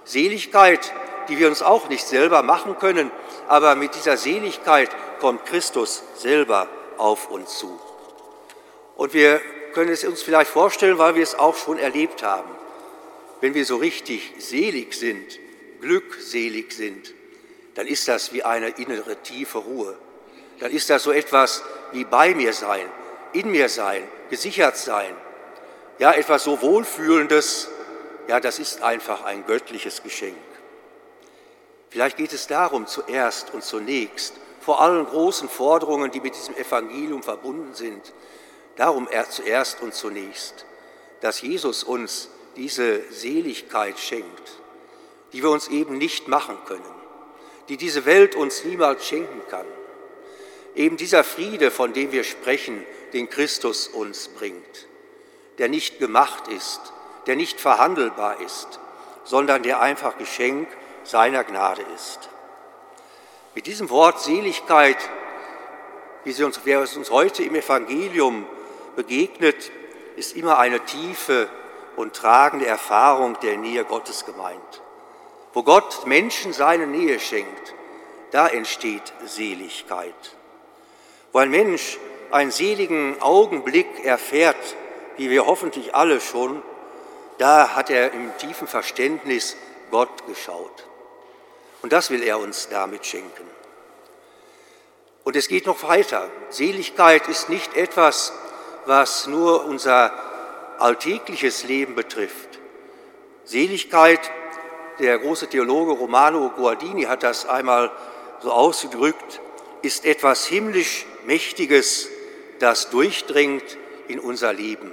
Seligkeit, 0.04 0.92
die 1.28 1.38
wir 1.38 1.48
uns 1.48 1.62
auch 1.62 1.88
nicht 1.88 2.06
selber 2.06 2.42
machen 2.42 2.78
können, 2.78 3.10
aber 3.46 3.76
mit 3.76 3.94
dieser 3.94 4.16
Seligkeit 4.16 4.90
kommt 5.20 5.46
Christus 5.46 6.02
selber 6.16 6.66
auf 6.98 7.30
uns 7.30 7.58
zu. 7.58 7.78
Und 8.96 9.14
wir 9.14 9.40
können 9.72 9.90
es 9.90 10.04
uns 10.04 10.22
vielleicht 10.22 10.50
vorstellen, 10.50 10.98
weil 10.98 11.14
wir 11.14 11.22
es 11.22 11.36
auch 11.36 11.56
schon 11.56 11.78
erlebt 11.78 12.22
haben. 12.22 12.50
Wenn 13.40 13.54
wir 13.54 13.64
so 13.64 13.76
richtig 13.76 14.34
selig 14.38 14.94
sind, 14.94 15.38
glückselig 15.80 16.72
sind, 16.72 17.14
dann 17.74 17.86
ist 17.86 18.08
das 18.08 18.32
wie 18.32 18.42
eine 18.42 18.68
innere 18.68 19.16
tiefe 19.22 19.58
Ruhe. 19.58 19.96
Dann 20.58 20.70
ist 20.70 20.90
das 20.90 21.02
so 21.02 21.12
etwas 21.12 21.62
wie 21.92 22.04
bei 22.04 22.34
mir 22.34 22.52
sein, 22.52 22.86
in 23.32 23.50
mir 23.50 23.68
sein, 23.68 24.02
gesichert 24.28 24.76
sein. 24.76 25.14
Ja, 25.98 26.12
etwas 26.12 26.44
so 26.44 26.60
Wohlfühlendes, 26.60 27.68
ja, 28.28 28.40
das 28.40 28.58
ist 28.58 28.82
einfach 28.82 29.24
ein 29.24 29.46
göttliches 29.46 30.02
Geschenk. 30.02 30.36
Vielleicht 31.88 32.16
geht 32.16 32.32
es 32.32 32.46
darum, 32.46 32.86
zuerst 32.86 33.52
und 33.52 33.64
zunächst, 33.64 34.34
vor 34.60 34.80
allen 34.80 35.06
großen 35.06 35.48
Forderungen, 35.48 36.10
die 36.10 36.20
mit 36.20 36.36
diesem 36.36 36.54
Evangelium 36.56 37.22
verbunden 37.22 37.74
sind, 37.74 38.12
darum 38.76 39.08
zuerst 39.30 39.80
und 39.80 39.94
zunächst, 39.94 40.66
dass 41.20 41.40
Jesus 41.40 41.82
uns 41.82 42.28
diese 42.56 43.02
Seligkeit 43.10 43.98
schenkt, 43.98 44.60
die 45.32 45.42
wir 45.42 45.50
uns 45.50 45.68
eben 45.68 45.98
nicht 45.98 46.28
machen 46.28 46.58
können, 46.66 46.82
die 47.68 47.76
diese 47.76 48.04
Welt 48.04 48.34
uns 48.34 48.64
niemals 48.64 49.06
schenken 49.06 49.42
kann. 49.48 49.66
Eben 50.74 50.96
dieser 50.96 51.24
Friede, 51.24 51.70
von 51.70 51.92
dem 51.92 52.12
wir 52.12 52.24
sprechen, 52.24 52.84
den 53.12 53.28
Christus 53.28 53.88
uns 53.88 54.28
bringt, 54.28 54.86
der 55.58 55.68
nicht 55.68 55.98
gemacht 55.98 56.48
ist, 56.48 56.80
der 57.26 57.36
nicht 57.36 57.60
verhandelbar 57.60 58.40
ist, 58.40 58.80
sondern 59.24 59.62
der 59.62 59.80
einfach 59.80 60.18
Geschenk 60.18 60.68
seiner 61.04 61.44
Gnade 61.44 61.82
ist. 61.94 62.30
Mit 63.54 63.66
diesem 63.66 63.90
Wort 63.90 64.20
Seligkeit, 64.20 64.96
wie 66.24 66.32
sie 66.32 66.44
uns, 66.44 66.60
wer 66.64 66.80
es 66.82 66.96
uns 66.96 67.10
heute 67.10 67.42
im 67.42 67.54
Evangelium 67.54 68.46
begegnet, 68.96 69.70
ist 70.16 70.36
immer 70.36 70.58
eine 70.58 70.84
tiefe 70.84 71.48
und 72.00 72.14
tragende 72.14 72.66
Erfahrung 72.66 73.38
der 73.40 73.56
Nähe 73.56 73.84
Gottes 73.84 74.24
gemeint. 74.24 74.82
Wo 75.52 75.62
Gott 75.62 76.06
Menschen 76.06 76.52
seine 76.52 76.86
Nähe 76.86 77.20
schenkt, 77.20 77.74
da 78.30 78.48
entsteht 78.48 79.12
Seligkeit. 79.26 80.14
Wo 81.32 81.38
ein 81.38 81.50
Mensch 81.50 81.98
einen 82.30 82.50
seligen 82.50 83.20
Augenblick 83.20 84.04
erfährt, 84.04 84.76
wie 85.16 85.30
wir 85.30 85.46
hoffentlich 85.46 85.94
alle 85.94 86.20
schon, 86.20 86.62
da 87.38 87.74
hat 87.74 87.90
er 87.90 88.12
im 88.12 88.36
tiefen 88.38 88.66
Verständnis 88.66 89.56
Gott 89.90 90.26
geschaut. 90.26 90.86
Und 91.82 91.92
das 91.92 92.10
will 92.10 92.22
er 92.22 92.38
uns 92.38 92.68
damit 92.68 93.06
schenken. 93.06 93.44
Und 95.24 95.36
es 95.36 95.48
geht 95.48 95.66
noch 95.66 95.82
weiter. 95.82 96.28
Seligkeit 96.48 97.28
ist 97.28 97.48
nicht 97.48 97.76
etwas, 97.76 98.32
was 98.86 99.26
nur 99.26 99.64
unser 99.64 100.29
alltägliches 100.80 101.64
Leben 101.64 101.94
betrifft. 101.94 102.58
Seligkeit, 103.44 104.20
der 104.98 105.18
große 105.18 105.48
Theologe 105.48 105.92
Romano 105.92 106.50
Guardini 106.50 107.02
hat 107.04 107.22
das 107.22 107.46
einmal 107.46 107.90
so 108.40 108.52
ausgedrückt, 108.52 109.40
ist 109.82 110.04
etwas 110.04 110.46
himmlisch 110.46 111.06
Mächtiges, 111.26 112.08
das 112.58 112.90
durchdringt 112.90 113.78
in 114.08 114.20
unser 114.20 114.52
Leben. 114.52 114.92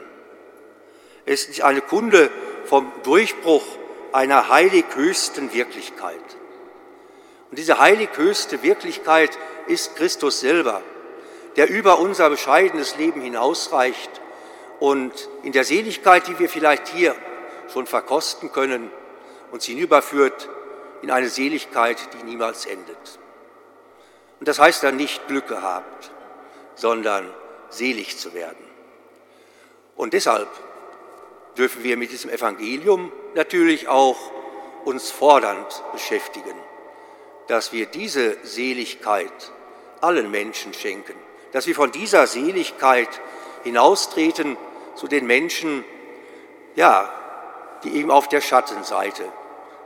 Es 1.25 1.45
ist 1.45 1.61
eine 1.61 1.81
Kunde 1.81 2.29
vom 2.65 2.91
Durchbruch 3.03 3.63
einer 4.13 4.49
heilig 4.49 4.85
höchsten 4.95 5.53
Wirklichkeit. 5.53 6.15
Und 7.49 7.59
diese 7.59 7.79
heilig 7.79 8.09
höchste 8.15 8.63
Wirklichkeit 8.63 9.37
ist 9.67 9.95
Christus 9.95 10.39
selber, 10.39 10.81
der 11.55 11.69
über 11.69 11.99
unser 11.99 12.29
bescheidenes 12.29 12.97
Leben 12.97 13.21
hinausreicht 13.21 14.21
und 14.79 15.29
in 15.43 15.51
der 15.51 15.63
Seligkeit, 15.63 16.27
die 16.27 16.37
wir 16.39 16.49
vielleicht 16.49 16.87
hier 16.89 17.15
schon 17.71 17.87
verkosten 17.87 18.51
können, 18.51 18.91
uns 19.51 19.65
hinüberführt 19.65 20.49
in 21.01 21.11
eine 21.11 21.29
Seligkeit, 21.29 21.97
die 22.13 22.23
niemals 22.23 22.65
endet. 22.65 23.19
Und 24.39 24.47
das 24.47 24.59
heißt 24.59 24.83
dann 24.83 24.95
nicht 24.95 25.27
Glück 25.27 25.47
gehabt, 25.47 26.11
sondern 26.75 27.27
selig 27.69 28.17
zu 28.17 28.33
werden. 28.33 28.63
Und 29.95 30.13
deshalb 30.13 30.47
dürfen 31.57 31.83
wir 31.83 31.97
mit 31.97 32.11
diesem 32.11 32.29
Evangelium 32.29 33.11
natürlich 33.33 33.87
auch 33.87 34.17
uns 34.85 35.09
fordernd 35.09 35.83
beschäftigen 35.91 36.53
dass 37.47 37.71
wir 37.71 37.85
diese 37.85 38.37
Seligkeit 38.43 39.31
allen 40.01 40.29
Menschen 40.29 40.73
schenken, 40.73 41.15
dass 41.53 41.65
wir 41.65 41.75
von 41.75 41.91
dieser 41.91 42.27
Seligkeit 42.27 43.09
hinaustreten 43.63 44.57
zu 44.97 45.07
den 45.07 45.27
Menschen, 45.27 45.85
ja, 46.75 47.13
die 47.83 47.95
eben 47.95 48.09
auf 48.09 48.27
der 48.27 48.41
Schattenseite 48.41 49.23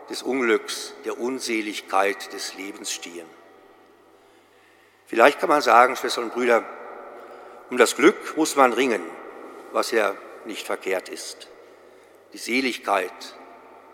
des 0.10 0.24
Unglücks, 0.24 0.94
der 1.06 1.20
Unseligkeit 1.20 2.32
des 2.34 2.56
Lebens 2.56 2.92
stehen. 2.92 3.28
Vielleicht 5.06 5.40
kann 5.40 5.50
man 5.50 5.62
sagen, 5.62 5.98
Schwestern 5.98 6.26
und 6.26 6.34
Brüder, 6.34 6.64
um 7.70 7.78
das 7.78 7.96
Glück 7.96 8.38
muss 8.38 8.56
man 8.56 8.72
ringen, 8.72 9.02
was 9.74 9.92
ja 9.92 10.16
nicht 10.46 10.66
verkehrt 10.66 11.10
ist. 11.10 11.50
Die 12.32 12.38
Seligkeit 12.38 13.12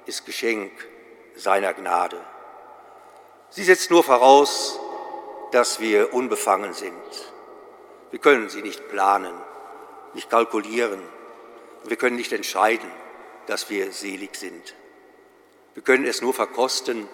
ist 0.05 0.25
Geschenk 0.25 0.71
seiner 1.35 1.73
Gnade. 1.73 2.19
Sie 3.49 3.63
setzt 3.63 3.89
nur 3.89 4.03
voraus, 4.03 4.79
dass 5.51 5.79
wir 5.79 6.13
unbefangen 6.13 6.73
sind. 6.73 6.93
Wir 8.11 8.19
können 8.19 8.49
sie 8.49 8.61
nicht 8.61 8.87
planen, 8.89 9.33
nicht 10.13 10.29
kalkulieren. 10.29 11.01
Wir 11.85 11.97
können 11.97 12.15
nicht 12.15 12.33
entscheiden, 12.33 12.89
dass 13.47 13.69
wir 13.69 13.91
selig 13.91 14.35
sind. 14.35 14.75
Wir 15.73 15.83
können 15.83 16.05
es 16.05 16.21
nur 16.21 16.33
verkosten, 16.33 17.07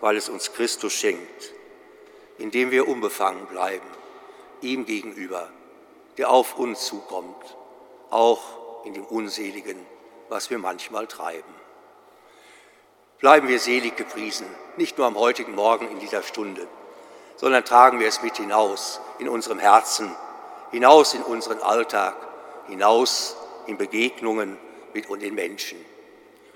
weil 0.00 0.16
es 0.16 0.28
uns 0.28 0.52
Christus 0.52 0.92
schenkt, 0.92 1.52
indem 2.38 2.70
wir 2.70 2.88
unbefangen 2.88 3.46
bleiben, 3.46 3.86
ihm 4.60 4.86
gegenüber, 4.86 5.50
der 6.16 6.30
auf 6.30 6.56
uns 6.56 6.86
zukommt, 6.86 7.56
auch 8.10 8.84
in 8.84 8.94
dem 8.94 9.04
Unseligen, 9.04 9.78
was 10.28 10.50
wir 10.50 10.58
manchmal 10.58 11.06
treiben. 11.06 11.54
Bleiben 13.18 13.48
wir 13.48 13.58
selig 13.58 13.96
gepriesen, 13.96 14.46
nicht 14.76 14.98
nur 14.98 15.06
am 15.06 15.16
heutigen 15.16 15.54
Morgen 15.54 15.88
in 15.90 15.98
dieser 15.98 16.22
Stunde, 16.22 16.68
sondern 17.36 17.64
tragen 17.64 18.00
wir 18.00 18.08
es 18.08 18.22
mit 18.22 18.36
hinaus 18.36 19.00
in 19.18 19.28
unserem 19.28 19.58
Herzen, 19.58 20.14
hinaus 20.70 21.14
in 21.14 21.22
unseren 21.22 21.60
Alltag, 21.60 22.14
hinaus 22.68 23.36
in 23.66 23.76
Begegnungen 23.76 24.58
mit 24.92 25.08
den 25.08 25.34
Menschen. 25.34 25.78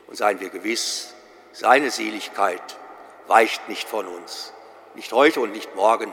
Und 0.07 0.17
seien 0.17 0.41
wir 0.41 0.49
gewiss, 0.49 1.15
seine 1.53 1.91
Seligkeit 1.91 2.79
weicht 3.27 3.69
nicht 3.69 3.89
von 3.89 4.07
uns, 4.07 4.53
nicht 4.95 5.13
heute 5.13 5.41
und 5.41 5.53
nicht 5.53 5.75
morgen 5.75 6.13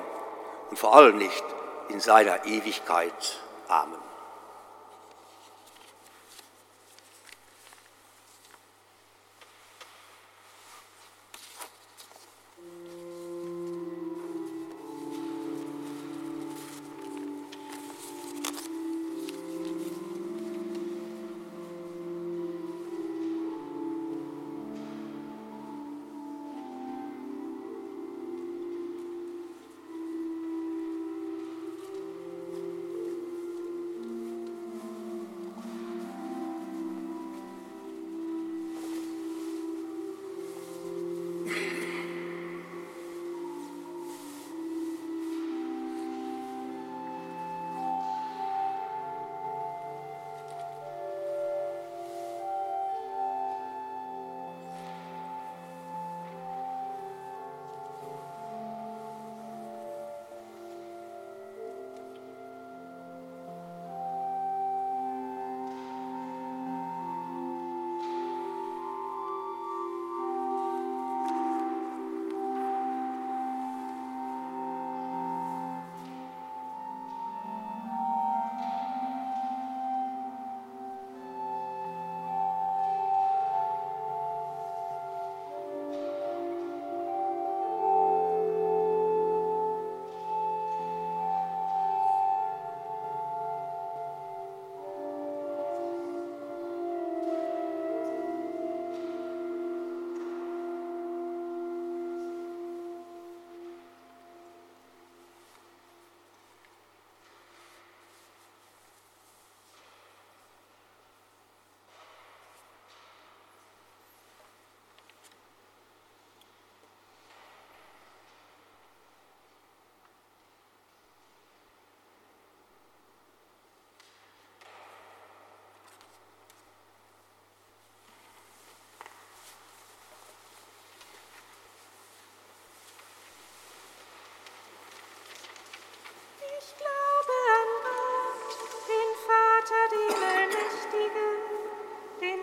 und 0.69 0.77
vor 0.77 0.95
allem 0.95 1.17
nicht 1.17 1.43
in 1.89 1.99
seiner 1.99 2.45
Ewigkeit. 2.45 3.39
Amen. 3.67 4.04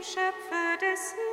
Schöpfer 0.02 0.76
des 0.80 1.12
Himmels 1.12 1.31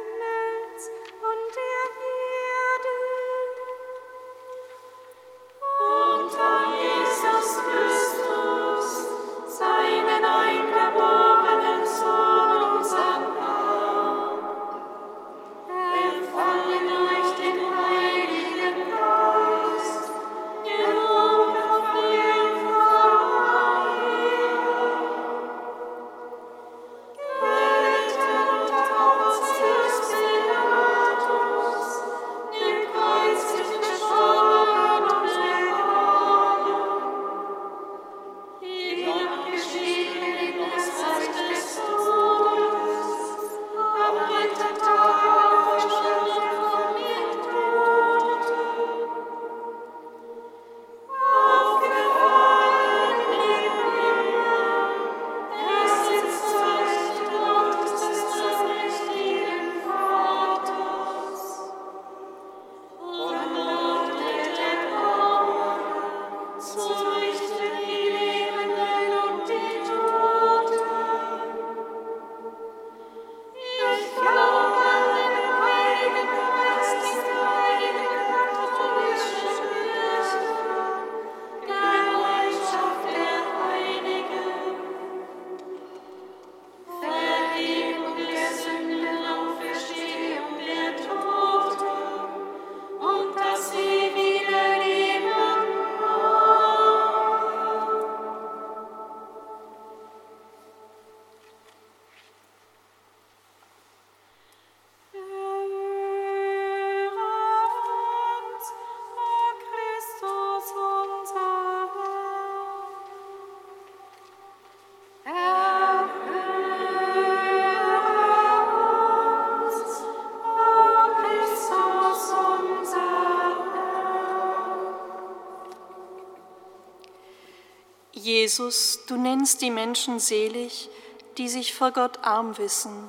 Jesus, 128.50 129.06
du 129.06 129.16
nennst 129.16 129.62
die 129.62 129.70
Menschen 129.70 130.20
selig, 130.20 130.90
die 131.38 131.48
sich 131.48 131.76
vor 131.76 131.92
Gott 131.92 132.24
arm 132.24 132.58
wissen. 132.58 133.08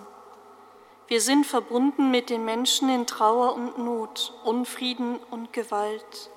Wir 1.08 1.22
sind 1.22 1.46
verbunden 1.46 2.10
mit 2.10 2.28
den 2.28 2.44
Menschen 2.44 2.90
in 2.90 3.06
Trauer 3.06 3.54
und 3.54 3.78
Not, 3.78 4.34
Unfrieden 4.44 5.18
und 5.30 5.54
Gewalt. 5.54 6.28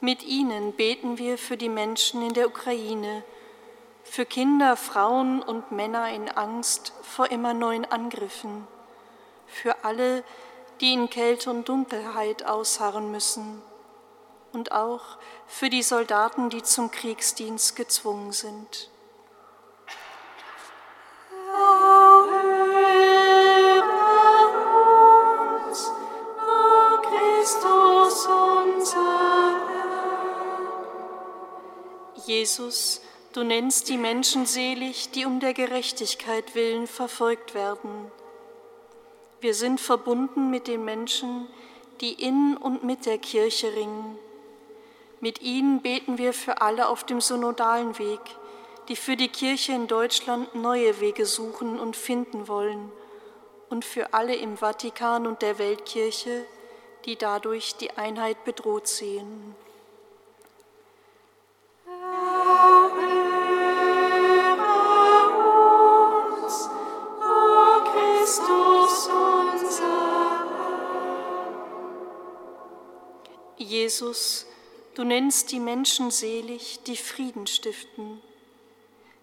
Mit 0.00 0.22
ihnen 0.22 0.72
beten 0.72 1.18
wir 1.18 1.36
für 1.36 1.56
die 1.56 1.68
Menschen 1.68 2.22
in 2.22 2.32
der 2.32 2.46
Ukraine, 2.46 3.24
für 4.04 4.24
Kinder, 4.24 4.76
Frauen 4.76 5.42
und 5.42 5.72
Männer 5.72 6.08
in 6.12 6.28
Angst 6.28 6.92
vor 7.02 7.32
immer 7.32 7.54
neuen 7.54 7.86
Angriffen, 7.86 8.68
für 9.48 9.82
alle, 9.82 10.22
die 10.80 10.92
in 10.92 11.10
Kälte 11.10 11.50
und 11.50 11.68
Dunkelheit 11.68 12.46
ausharren 12.46 13.10
müssen 13.10 13.60
und 14.52 14.72
auch 14.72 15.18
für 15.46 15.70
die 15.70 15.82
Soldaten, 15.82 16.50
die 16.50 16.62
zum 16.62 16.90
Kriegsdienst 16.90 17.76
gezwungen 17.76 18.32
sind. 18.32 18.90
Jesus, 32.28 33.00
du 33.32 33.42
nennst 33.42 33.88
die 33.88 33.96
Menschen 33.96 34.44
selig, 34.44 35.10
die 35.12 35.24
um 35.24 35.40
der 35.40 35.54
Gerechtigkeit 35.54 36.54
willen 36.54 36.86
verfolgt 36.86 37.54
werden. 37.54 38.12
Wir 39.40 39.54
sind 39.54 39.80
verbunden 39.80 40.50
mit 40.50 40.68
den 40.68 40.84
Menschen, 40.84 41.48
die 42.00 42.12
in 42.12 42.56
und 42.56 42.84
mit 42.84 43.06
der 43.06 43.18
Kirche 43.18 43.74
ringen. 43.74 44.18
Mit 45.20 45.42
ihnen 45.42 45.82
beten 45.82 46.16
wir 46.16 46.32
für 46.32 46.60
alle 46.60 46.88
auf 46.88 47.04
dem 47.04 47.20
synodalen 47.20 47.98
Weg, 47.98 48.20
die 48.88 48.94
für 48.94 49.16
die 49.16 49.28
Kirche 49.28 49.72
in 49.72 49.88
Deutschland 49.88 50.54
neue 50.54 51.00
Wege 51.00 51.26
suchen 51.26 51.80
und 51.80 51.96
finden 51.96 52.46
wollen, 52.46 52.92
und 53.68 53.84
für 53.84 54.14
alle 54.14 54.36
im 54.36 54.56
Vatikan 54.56 55.26
und 55.26 55.42
der 55.42 55.58
Weltkirche, 55.58 56.44
die 57.04 57.16
dadurch 57.16 57.74
die 57.76 57.90
Einheit 57.90 58.44
bedroht 58.44 58.86
sehen. 58.86 59.56
Jesus, 73.56 74.47
du 74.98 75.04
nennst 75.04 75.52
die 75.52 75.60
Menschen 75.60 76.10
selig, 76.10 76.80
die 76.88 76.96
Frieden 76.96 77.46
stiften. 77.46 78.20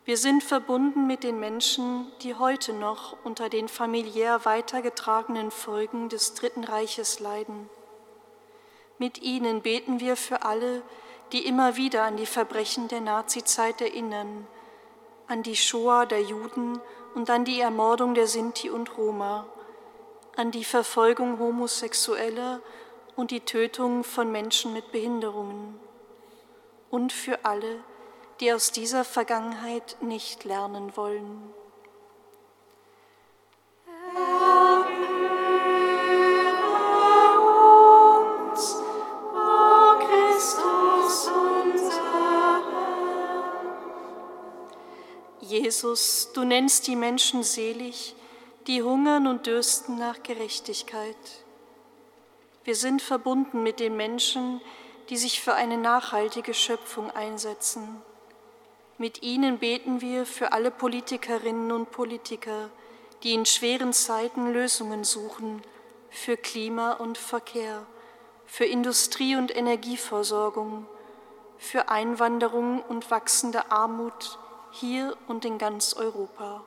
Wir 0.06 0.16
sind 0.16 0.42
verbunden 0.42 1.06
mit 1.06 1.26
den 1.26 1.38
Menschen, 1.38 2.10
die 2.22 2.34
heute 2.34 2.72
noch 2.72 3.18
unter 3.26 3.50
den 3.50 3.68
familiär 3.68 4.46
weitergetragenen 4.46 5.52
Folgen 5.52 6.08
des 6.08 6.34
Dritten 6.34 6.64
Reiches 6.64 7.20
leiden. 7.20 7.70
Mit 9.00 9.22
ihnen 9.22 9.64
beten 9.64 10.00
wir 10.00 10.16
für 10.16 10.44
alle, 10.44 10.82
die 11.34 11.46
immer 11.46 11.76
wieder 11.76 12.04
an 12.04 12.16
die 12.16 12.26
Verbrechen 12.26 12.88
der 12.88 13.02
Nazizeit 13.02 13.82
erinnern, 13.82 14.48
an 15.28 15.44
die 15.44 15.58
Shoah 15.58 16.06
der 16.06 16.22
Juden 16.22 16.80
und 17.16 17.30
an 17.30 17.44
die 17.44 17.60
Ermordung 17.60 18.14
der 18.14 18.28
Sinti 18.28 18.70
und 18.70 18.98
Roma, 18.98 19.46
an 20.38 20.52
die 20.52 20.64
Verfolgung 20.64 21.38
Homosexueller 21.38 22.62
und 23.16 23.32
die 23.32 23.41
Tötung 23.41 24.03
von 24.03 24.32
Menschen 24.32 24.74
mit 24.74 24.91
Behinderungen 24.91 25.80
und 26.89 27.13
für 27.13 27.45
alle, 27.45 27.84
die 28.39 28.51
aus 28.51 28.72
dieser 28.72 29.05
Vergangenheit 29.05 29.97
nicht 30.01 30.43
lernen 30.43 30.95
wollen. 30.97 31.53
Jesus, 45.41 46.32
du 46.34 46.43
nennst 46.43 46.88
die 46.88 46.95
Menschen 46.95 47.43
selig, 47.43 48.16
die 48.68 48.82
hungern 48.82 49.28
und 49.28 49.45
dürsten 49.45 49.97
nach 49.97 50.24
Gerechtigkeit. 50.24 51.45
Wir 52.66 52.76
sind 52.76 53.03
verbunden 53.03 53.61
mit 53.61 53.80
den 53.80 53.95
Menschen, 53.95 54.59
die 55.09 55.18
sich 55.18 55.39
für 55.39 55.53
eine 55.53 55.78
nachhaltige 55.78 56.55
Schöpfung 56.55 57.11
einsetzen. 57.11 58.01
Mit 58.97 59.22
ihnen 59.22 59.59
beten 59.59 60.01
wir 60.01 60.26
für 60.26 60.51
alle 60.51 60.72
Politikerinnen 60.72 61.72
und 61.72 61.91
Politiker, 61.91 62.72
die 63.22 63.34
in 63.34 63.45
schweren 63.45 63.93
Zeiten 63.93 64.51
Lösungen 64.51 65.03
suchen 65.03 65.61
für 66.09 66.38
Klima 66.38 66.93
und 66.93 67.20
Verkehr, 67.20 67.86
für 68.47 68.66
Industrie 68.66 69.36
und 69.36 69.55
Energieversorgung, 69.55 70.88
für 71.59 71.89
Einwanderung 71.89 72.82
und 72.82 73.11
wachsende 73.11 73.72
Armut 73.72 74.39
hier 74.72 75.16
und 75.28 75.45
in 75.45 75.59
ganz 75.59 75.93
Europa. 75.93 76.63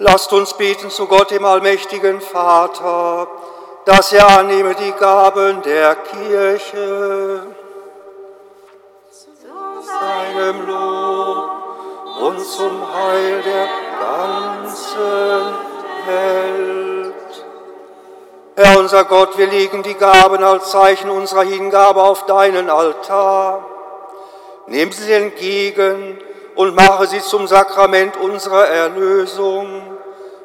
Lasst 0.00 0.32
uns 0.32 0.54
beten 0.54 0.90
zu 0.90 1.06
Gott, 1.06 1.32
dem 1.32 1.44
allmächtigen 1.44 2.20
Vater, 2.20 3.26
dass 3.84 4.12
er 4.12 4.28
annehme 4.38 4.76
die 4.76 4.92
Gaben 4.92 5.60
der 5.62 5.96
Kirche, 5.96 7.46
seinem 9.88 10.66
Lob 10.66 11.50
und 12.20 12.40
zum 12.40 12.94
Heil 12.94 13.42
der 13.42 13.68
ganzen 14.00 15.54
Welt. 16.06 17.44
Herr 18.56 18.78
unser 18.78 19.04
Gott, 19.04 19.36
wir 19.36 19.46
legen 19.46 19.82
die 19.82 19.94
Gaben 19.94 20.42
als 20.42 20.70
Zeichen 20.70 21.10
unserer 21.10 21.42
Hingabe 21.42 22.02
auf 22.02 22.26
deinen 22.26 22.70
Altar. 22.70 23.64
Nimm 24.66 24.92
sie 24.92 25.12
entgegen 25.12 26.18
und 26.56 26.74
mache 26.74 27.06
sie 27.06 27.20
zum 27.20 27.46
Sakrament 27.46 28.16
unserer 28.16 28.66
Erlösung. 28.66 29.87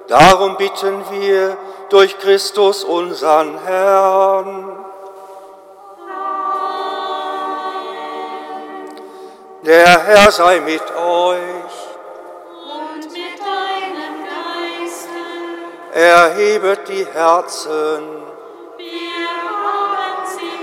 Darum 0.08 0.58
bitten 0.58 1.04
wir 1.12 1.58
durch 1.89 2.18
Christus 2.20 2.84
unseren 2.84 3.58
Herrn. 3.66 4.86
Der 9.64 10.04
Herr 10.04 10.32
sei 10.32 10.60
mit 10.60 10.82
euch. 10.82 11.38
und 12.76 13.04
mit 13.06 13.39
deinem 13.39 14.16
Geiste. 14.28 15.14
Erhebet 15.93 16.88
die 16.89 17.06
Herzen. 17.06 18.24
Wir 18.78 19.30
haben 19.64 20.28
sie. 20.28 20.54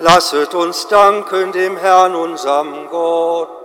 Lasset 0.00 0.54
uns 0.54 0.86
danken 0.86 1.50
dem 1.52 1.76
Herrn, 1.76 2.14
unserem 2.14 2.88
Gott. 2.88 3.57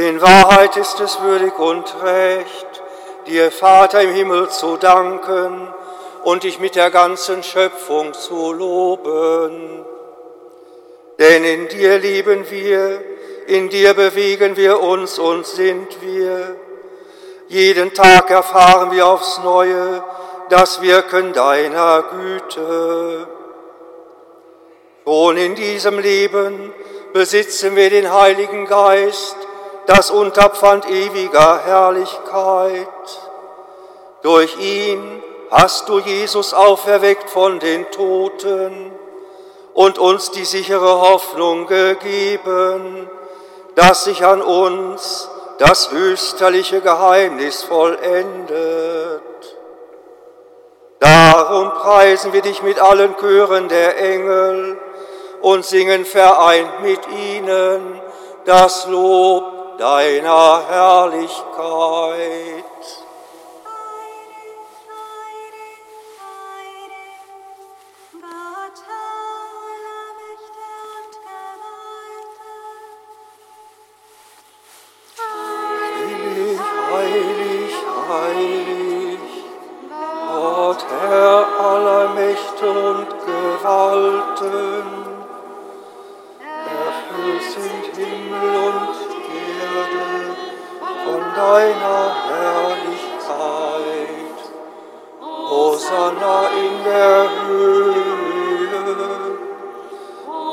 In 0.00 0.18
Wahrheit 0.22 0.78
ist 0.78 0.98
es 1.00 1.20
würdig 1.20 1.58
und 1.58 1.84
recht, 2.02 2.82
dir, 3.26 3.52
Vater 3.52 4.00
im 4.00 4.14
Himmel, 4.14 4.48
zu 4.48 4.78
danken 4.78 5.68
und 6.24 6.44
dich 6.44 6.58
mit 6.58 6.74
der 6.74 6.90
ganzen 6.90 7.42
Schöpfung 7.42 8.14
zu 8.14 8.54
loben. 8.54 9.84
Denn 11.18 11.44
in 11.44 11.68
dir 11.68 11.98
lieben 11.98 12.48
wir, 12.48 13.02
in 13.46 13.68
dir 13.68 13.92
bewegen 13.92 14.56
wir 14.56 14.80
uns 14.80 15.18
und 15.18 15.46
sind 15.46 16.00
wir. 16.00 16.56
Jeden 17.48 17.92
Tag 17.92 18.30
erfahren 18.30 18.92
wir 18.92 19.06
aufs 19.06 19.38
Neue 19.44 20.02
das 20.48 20.80
Wirken 20.80 21.34
deiner 21.34 22.04
Güte. 22.04 23.28
Schon 25.04 25.36
in 25.36 25.54
diesem 25.56 25.98
Leben 25.98 26.72
besitzen 27.12 27.76
wir 27.76 27.90
den 27.90 28.10
Heiligen 28.10 28.64
Geist, 28.64 29.36
das 29.86 30.10
Unterpfand 30.10 30.88
ewiger 30.88 31.60
Herrlichkeit. 31.64 32.86
Durch 34.22 34.58
ihn 34.58 35.22
hast 35.50 35.88
du 35.88 35.98
Jesus 35.98 36.54
auferweckt 36.54 37.28
von 37.30 37.58
den 37.58 37.90
Toten 37.90 38.92
und 39.74 39.98
uns 39.98 40.30
die 40.30 40.44
sichere 40.44 41.00
Hoffnung 41.00 41.66
gegeben, 41.66 43.08
dass 43.74 44.04
sich 44.04 44.24
an 44.24 44.42
uns 44.42 45.28
das 45.58 45.90
österliche 45.92 46.80
Geheimnis 46.80 47.62
vollendet. 47.62 49.22
Darum 50.98 51.70
preisen 51.70 52.32
wir 52.32 52.42
dich 52.42 52.62
mit 52.62 52.78
allen 52.78 53.16
Chören 53.16 53.68
der 53.68 53.98
Engel 53.98 54.78
und 55.40 55.64
singen 55.64 56.04
vereint 56.04 56.82
mit 56.82 57.00
ihnen 57.08 58.00
das 58.44 58.86
Lob 58.86 59.59
deiner 59.80 60.62
Herrlichkeit. 60.68 61.40
Herr 81.10 81.46
aller 81.58 82.08
Mächte 82.14 82.68
und 82.70 83.08
Gewalten. 83.26 84.79
Deiner 91.34 92.14
Herrlichkeit. 92.28 93.10
Hosanna 95.50 96.48
in 96.64 96.84
der 96.84 97.28
Höhe, 97.48 98.78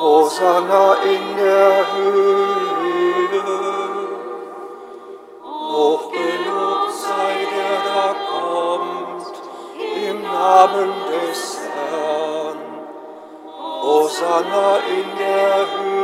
Hosanna 0.02 0.96
in 1.04 1.38
der 1.38 1.86
Höhe. 1.94 2.48
Hochgelobt 5.44 6.92
sei 7.04 7.36
der 7.54 7.78
da 7.90 8.08
kommt, 8.32 9.36
im 10.08 10.18
Namen 10.24 10.92
des 11.12 11.42
Herrn. 11.76 12.60
Hosanna 13.84 14.70
in 14.98 15.08
der 15.18 15.58
Höhe. 15.58 15.97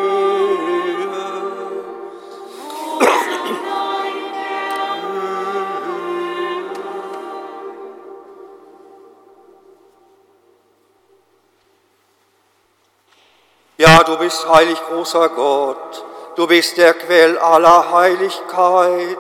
Ja, 13.84 14.02
du 14.02 14.18
bist 14.18 14.48
heilig, 14.48 14.80
großer 14.88 15.28
Gott. 15.28 16.06
Du 16.38 16.48
bist 16.48 16.78
der 16.78 16.94
Quell 16.94 17.38
aller 17.38 17.92
Heiligkeit. 17.92 19.18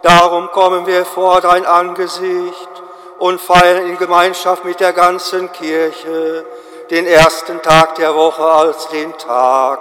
Darum 0.00 0.50
kommen 0.52 0.86
wir 0.86 1.04
vor 1.04 1.42
dein 1.42 1.66
Angesicht 1.66 2.70
und 3.18 3.42
feiern 3.42 3.86
in 3.86 3.98
Gemeinschaft 3.98 4.64
mit 4.64 4.80
der 4.80 4.94
ganzen 4.94 5.52
Kirche 5.52 6.46
den 6.88 7.06
ersten 7.06 7.60
Tag 7.60 7.96
der 7.96 8.14
Woche 8.14 8.44
als 8.44 8.88
den 8.88 9.12
Tag, 9.18 9.80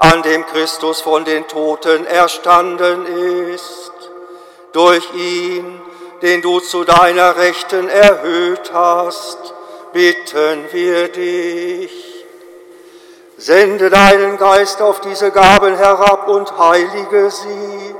an 0.00 0.24
dem 0.24 0.44
Christus 0.46 1.00
von 1.00 1.24
den 1.24 1.46
Toten 1.46 2.04
erstanden 2.04 3.06
ist. 3.54 3.92
Durch 4.72 5.14
ihn, 5.14 5.80
den 6.20 6.42
du 6.42 6.58
zu 6.58 6.82
deiner 6.82 7.36
Rechten 7.36 7.88
erhöht 7.88 8.72
hast, 8.74 9.54
bitten 9.92 10.64
wir 10.72 11.12
dich. 11.12 12.15
Sende 13.38 13.90
deinen 13.90 14.38
Geist 14.38 14.80
auf 14.80 15.00
diese 15.00 15.30
Gaben 15.30 15.76
herab 15.76 16.26
und 16.28 16.58
heilige 16.58 17.30
sie, 17.30 17.94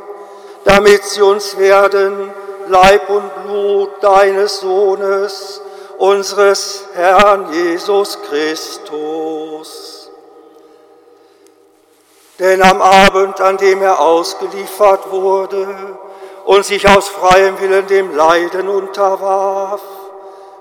damit 0.65 1.05
sie 1.05 1.23
uns 1.23 1.59
werden, 1.59 2.33
Leib 2.69 3.09
und 3.11 3.45
Blut 3.45 3.91
deines 4.03 4.61
Sohnes, 4.61 5.61
unseres 5.99 6.85
Herrn 6.95 7.53
Jesus 7.53 8.19
Christus. 8.29 10.11
Denn 12.39 12.63
am 12.63 12.83
Abend, 12.83 13.41
an 13.41 13.57
dem 13.57 13.83
er 13.83 14.01
ausgeliefert 14.01 15.11
wurde 15.11 15.67
und 16.45 16.65
sich 16.65 16.87
aus 16.89 17.09
freiem 17.09 17.59
Willen 17.61 17.87
dem 17.87 18.15
Leiden 18.15 18.69
unterwarf, 18.69 19.81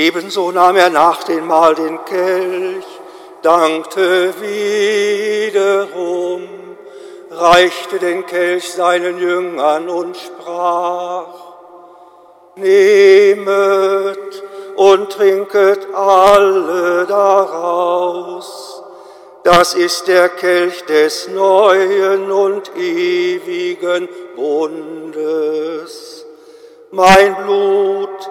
Ebenso 0.00 0.50
nahm 0.50 0.76
er 0.76 0.88
nach 0.88 1.24
dem 1.24 1.46
Mahl 1.46 1.74
den 1.74 2.02
Kelch, 2.06 2.86
dankte 3.42 4.32
wiederum, 4.40 6.48
reichte 7.30 7.98
den 7.98 8.24
Kelch 8.24 8.72
seinen 8.72 9.18
Jüngern 9.18 9.90
und 9.90 10.16
sprach, 10.16 11.34
Nehmet 12.56 14.42
und 14.76 15.12
trinket 15.12 15.86
alle 15.94 17.04
daraus. 17.06 18.82
Das 19.44 19.74
ist 19.74 20.08
der 20.08 20.30
Kelch 20.30 20.82
des 20.86 21.28
neuen 21.28 22.32
und 22.32 22.74
ewigen 22.74 24.08
Bundes. 24.34 26.24
Mein 26.90 27.36
Blut, 27.36 28.30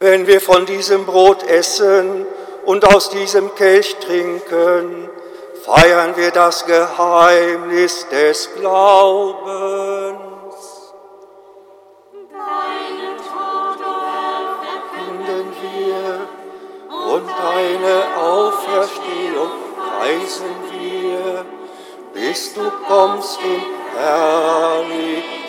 Wenn 0.00 0.28
wir 0.28 0.40
von 0.40 0.64
diesem 0.64 1.06
Brot 1.06 1.42
essen 1.42 2.24
und 2.64 2.84
aus 2.84 3.10
diesem 3.10 3.52
Kelch 3.56 3.96
trinken, 3.96 5.10
feiern 5.64 6.16
wir 6.16 6.30
das 6.30 6.64
Geheimnis 6.66 8.06
des 8.08 8.48
Glaubens. 8.54 9.42
Deinen 12.30 13.16
Tod, 13.26 13.80
o 13.82 13.98
Verkünden 14.62 15.52
wir 15.62 16.28
und 17.12 17.28
deine 17.28 17.96
Auferstehung 18.22 19.50
preisen 19.74 20.54
wir, 20.70 21.44
bis 22.14 22.54
du 22.54 22.70
kommst 22.86 23.40
in 23.42 23.62
Herrlichkeit. 23.98 25.48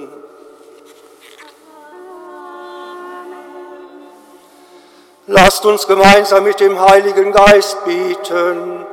Lasst 5.33 5.65
uns 5.65 5.87
gemeinsam 5.87 6.43
mit 6.43 6.59
dem 6.59 6.77
Heiligen 6.77 7.31
Geist 7.31 7.85
bieten, 7.85 8.85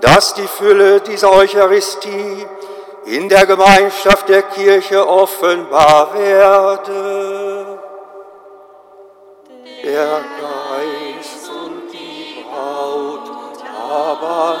dass 0.00 0.34
die 0.34 0.46
Fülle 0.46 1.00
dieser 1.00 1.32
Eucharistie 1.32 2.46
in 3.06 3.28
der 3.28 3.44
Gemeinschaft 3.44 4.28
der 4.28 4.42
Kirche 4.42 5.04
offenbar 5.04 6.14
werde. 6.14 7.80
Der 9.82 10.20
Geist 10.40 11.50
und 11.50 11.92
die 11.92 12.44
Braut 12.44 13.28
aber 13.90 14.60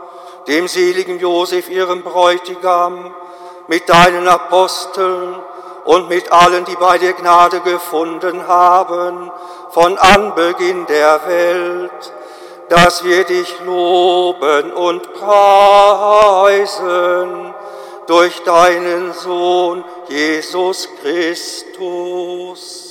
dem 0.47 0.67
seligen 0.67 1.19
Josef, 1.19 1.69
ihrem 1.69 2.03
Bräutigam, 2.03 3.13
mit 3.67 3.87
deinen 3.89 4.27
Aposteln 4.27 5.35
und 5.85 6.09
mit 6.09 6.31
allen, 6.31 6.65
die 6.65 6.75
bei 6.75 6.97
dir 6.97 7.13
Gnade 7.13 7.61
gefunden 7.61 8.47
haben, 8.47 9.31
von 9.69 9.97
Anbeginn 9.97 10.85
der 10.87 11.25
Welt, 11.27 12.13
dass 12.69 13.03
wir 13.03 13.23
dich 13.23 13.59
loben 13.65 14.71
und 14.73 15.13
preisen 15.13 16.61
durch 18.07 18.43
deinen 18.43 19.13
Sohn 19.13 19.83
Jesus 20.07 20.89
Christus. 21.01 22.90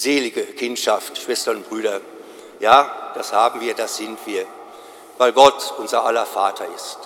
Selige 0.00 0.44
Kindschaft, 0.44 1.18
Schwestern 1.18 1.58
und 1.58 1.68
Brüder, 1.68 2.00
ja, 2.58 3.12
das 3.14 3.34
haben 3.34 3.60
wir, 3.60 3.74
das 3.74 3.98
sind 3.98 4.18
wir, 4.24 4.46
weil 5.18 5.32
Gott 5.32 5.74
unser 5.76 6.06
aller 6.06 6.24
Vater 6.24 6.64
ist. 6.74 6.98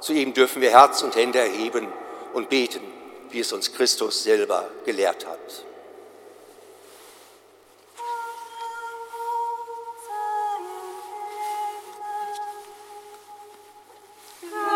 Zu 0.00 0.14
ihm 0.14 0.32
dürfen 0.32 0.62
wir 0.62 0.70
Herz 0.70 1.02
und 1.02 1.14
Hände 1.14 1.40
erheben 1.40 1.92
und 2.32 2.48
beten, 2.48 2.80
wie 3.28 3.40
es 3.40 3.52
uns 3.52 3.74
Christus 3.74 4.22
selber 4.22 4.64
gelehrt 4.86 5.26
hat. 5.26 5.38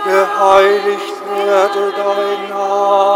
Geheiligt 0.05 1.15
werde 1.35 1.93
dein 1.97 2.51
Name, 2.51 3.16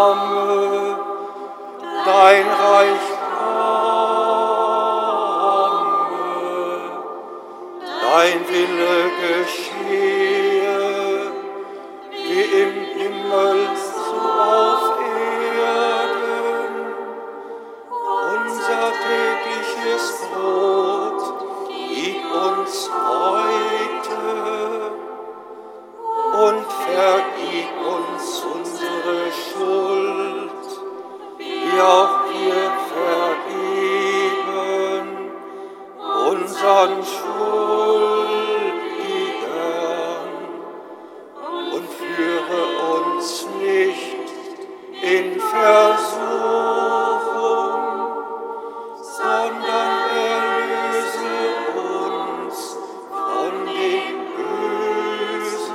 auch 31.80 32.24
wir 32.30 32.72
vergeben 32.94 33.60
unseren 36.28 37.04
Schuldigen. 37.04 37.80
Und 41.72 41.88
führe 41.88 42.62
uns 42.96 43.46
nicht 43.60 44.26
in 45.02 45.40
Versuchung, 45.40 46.20
sondern 49.02 49.92
erlöse 50.14 51.32
uns 51.76 52.76
von 53.08 53.52
dem 53.66 54.18
Bösen. 54.36 55.74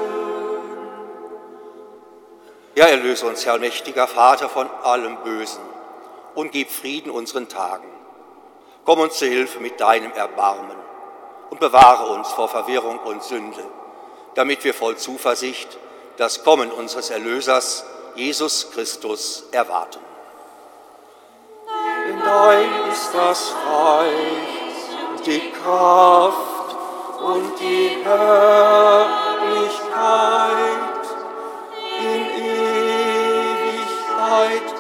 Ja, 2.76 2.86
erlöse 2.86 3.26
uns, 3.26 3.45
Herr 3.45 3.58
mächtiger 3.58 4.08
Vater, 4.08 4.49
von 4.49 4.70
allem 4.84 5.18
Bösen 5.24 5.74
und 6.36 6.51
gib 6.51 6.69
Frieden 6.69 7.09
unseren 7.09 7.49
Tagen. 7.49 7.88
Komm 8.86 8.99
uns 8.99 9.17
zu 9.17 9.25
Hilfe 9.25 9.59
mit 9.59 9.79
deinem 9.79 10.11
Erbarmen 10.11 10.77
und 11.49 11.59
bewahre 11.59 12.13
uns 12.13 12.31
vor 12.31 12.47
Verwirrung 12.47 12.99
und 12.99 13.23
Sünde, 13.23 13.63
damit 14.36 14.63
wir 14.63 14.73
voll 14.73 14.97
Zuversicht 14.97 15.77
das 16.17 16.43
Kommen 16.43 16.71
unseres 16.71 17.09
Erlösers, 17.09 17.86
Jesus 18.15 18.71
Christus, 18.71 19.45
erwarten. 19.51 19.99
Denn 22.07 22.19
dein 22.19 22.69
ist 22.91 23.11
das 23.13 23.53
Reich 23.67 24.55
die 25.25 25.51
Kraft 25.51 26.75
und 27.21 27.59
die 27.59 27.97
Herrlichkeit 28.03 29.15
in 31.99 32.25
Ewigkeit. 33.65 34.74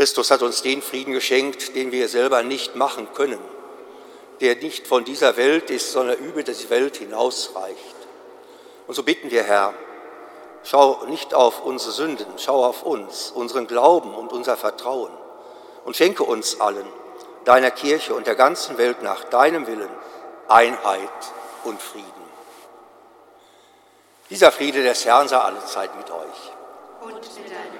Christus 0.00 0.30
hat 0.30 0.40
uns 0.40 0.62
den 0.62 0.80
Frieden 0.80 1.12
geschenkt, 1.12 1.76
den 1.76 1.92
wir 1.92 2.08
selber 2.08 2.42
nicht 2.42 2.74
machen 2.74 3.08
können, 3.12 3.38
der 4.40 4.56
nicht 4.56 4.86
von 4.86 5.04
dieser 5.04 5.36
Welt 5.36 5.68
ist, 5.68 5.92
sondern 5.92 6.16
über 6.20 6.42
die 6.42 6.70
Welt 6.70 6.96
hinausreicht. 6.96 7.96
Und 8.86 8.94
so 8.94 9.02
bitten 9.02 9.30
wir, 9.30 9.42
Herr, 9.42 9.74
schau 10.62 11.04
nicht 11.04 11.34
auf 11.34 11.62
unsere 11.62 11.92
Sünden, 11.92 12.24
schau 12.38 12.64
auf 12.64 12.82
uns, 12.82 13.30
unseren 13.30 13.66
Glauben 13.66 14.14
und 14.14 14.32
unser 14.32 14.56
Vertrauen 14.56 15.12
und 15.84 15.96
schenke 15.96 16.24
uns 16.24 16.62
allen, 16.62 16.86
deiner 17.44 17.70
Kirche 17.70 18.14
und 18.14 18.26
der 18.26 18.36
ganzen 18.36 18.78
Welt 18.78 19.02
nach 19.02 19.24
deinem 19.24 19.66
Willen 19.66 19.90
Einheit 20.48 21.10
und 21.64 21.78
Frieden. 21.78 22.06
Dieser 24.30 24.50
Friede 24.50 24.82
des 24.82 25.04
Herrn 25.04 25.28
sei 25.28 25.36
alle 25.36 25.62
Zeit 25.66 25.94
mit 25.94 26.10
euch. 26.10 26.52
Du 27.02 27.79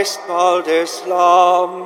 Festmahl 0.00 0.62
des 0.62 1.04
Lammes. 1.06 1.79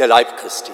Der 0.00 0.06
Leib 0.06 0.38
Christi. 0.38 0.72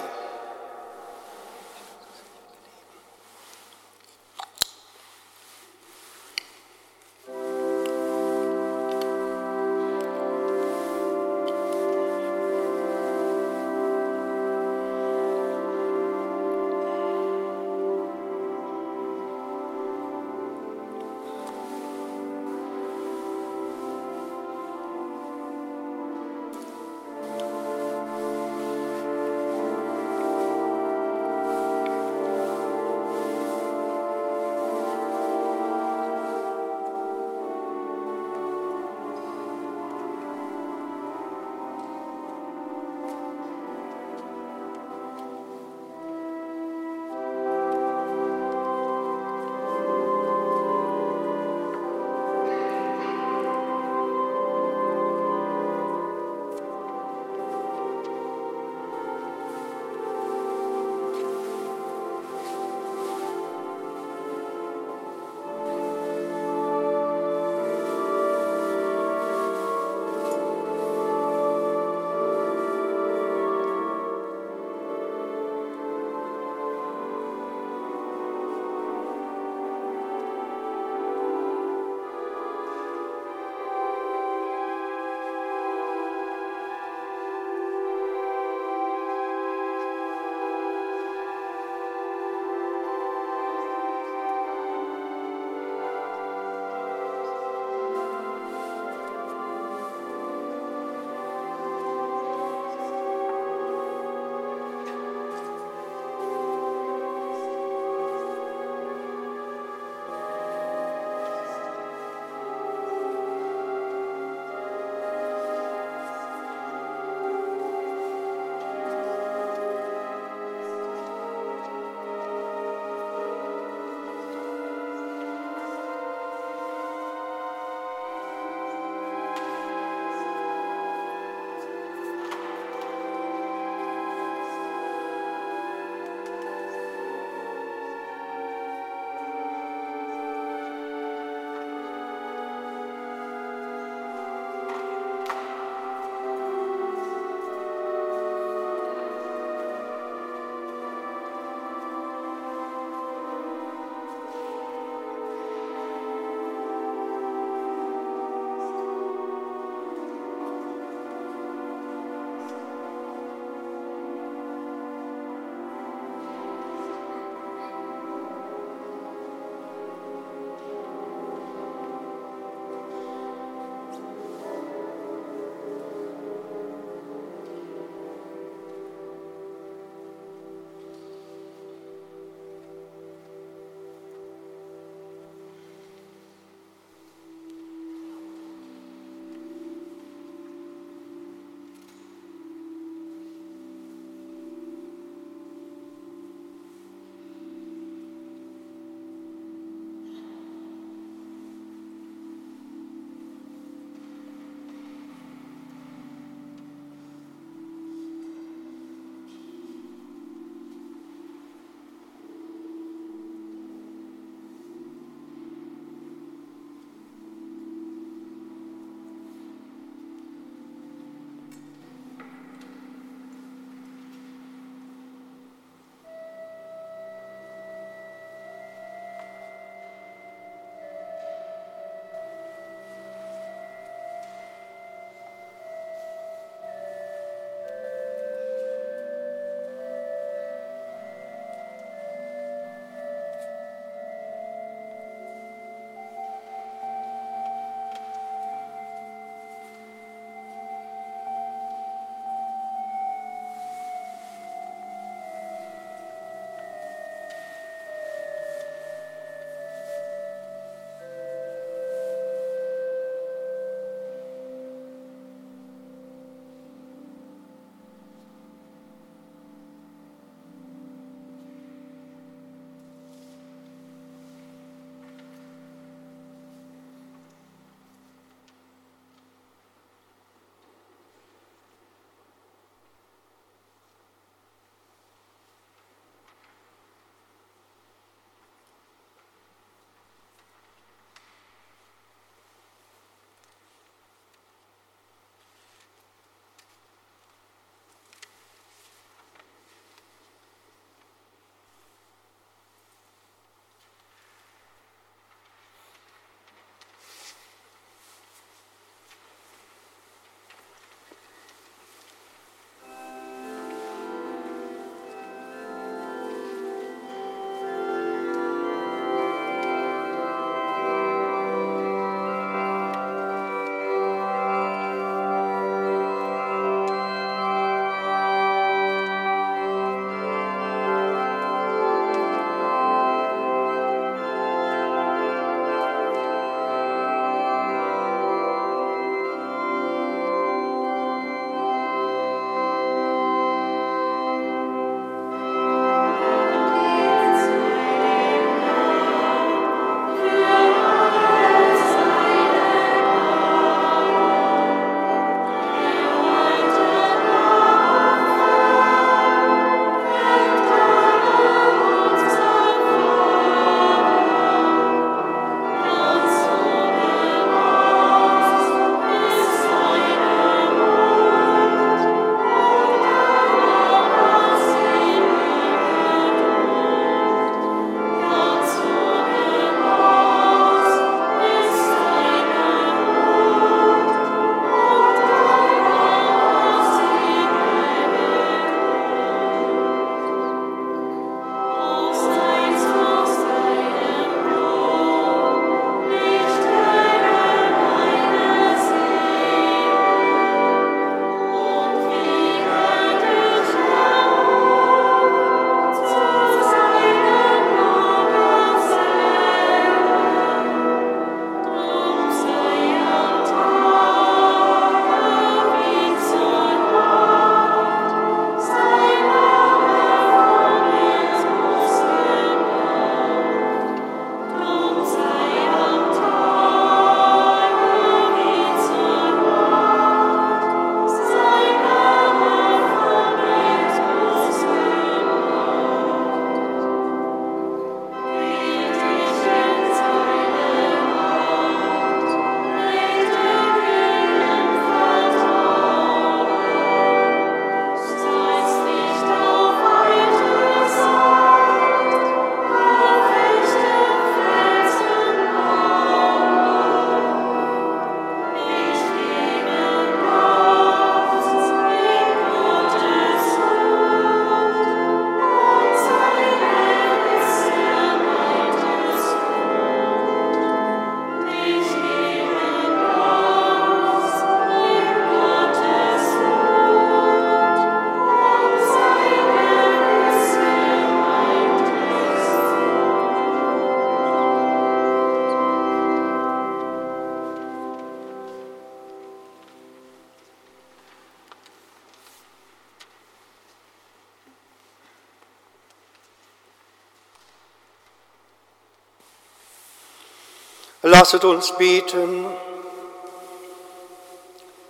Lasset 501.17 501.45
uns 501.45 501.71
beten. 501.71 502.45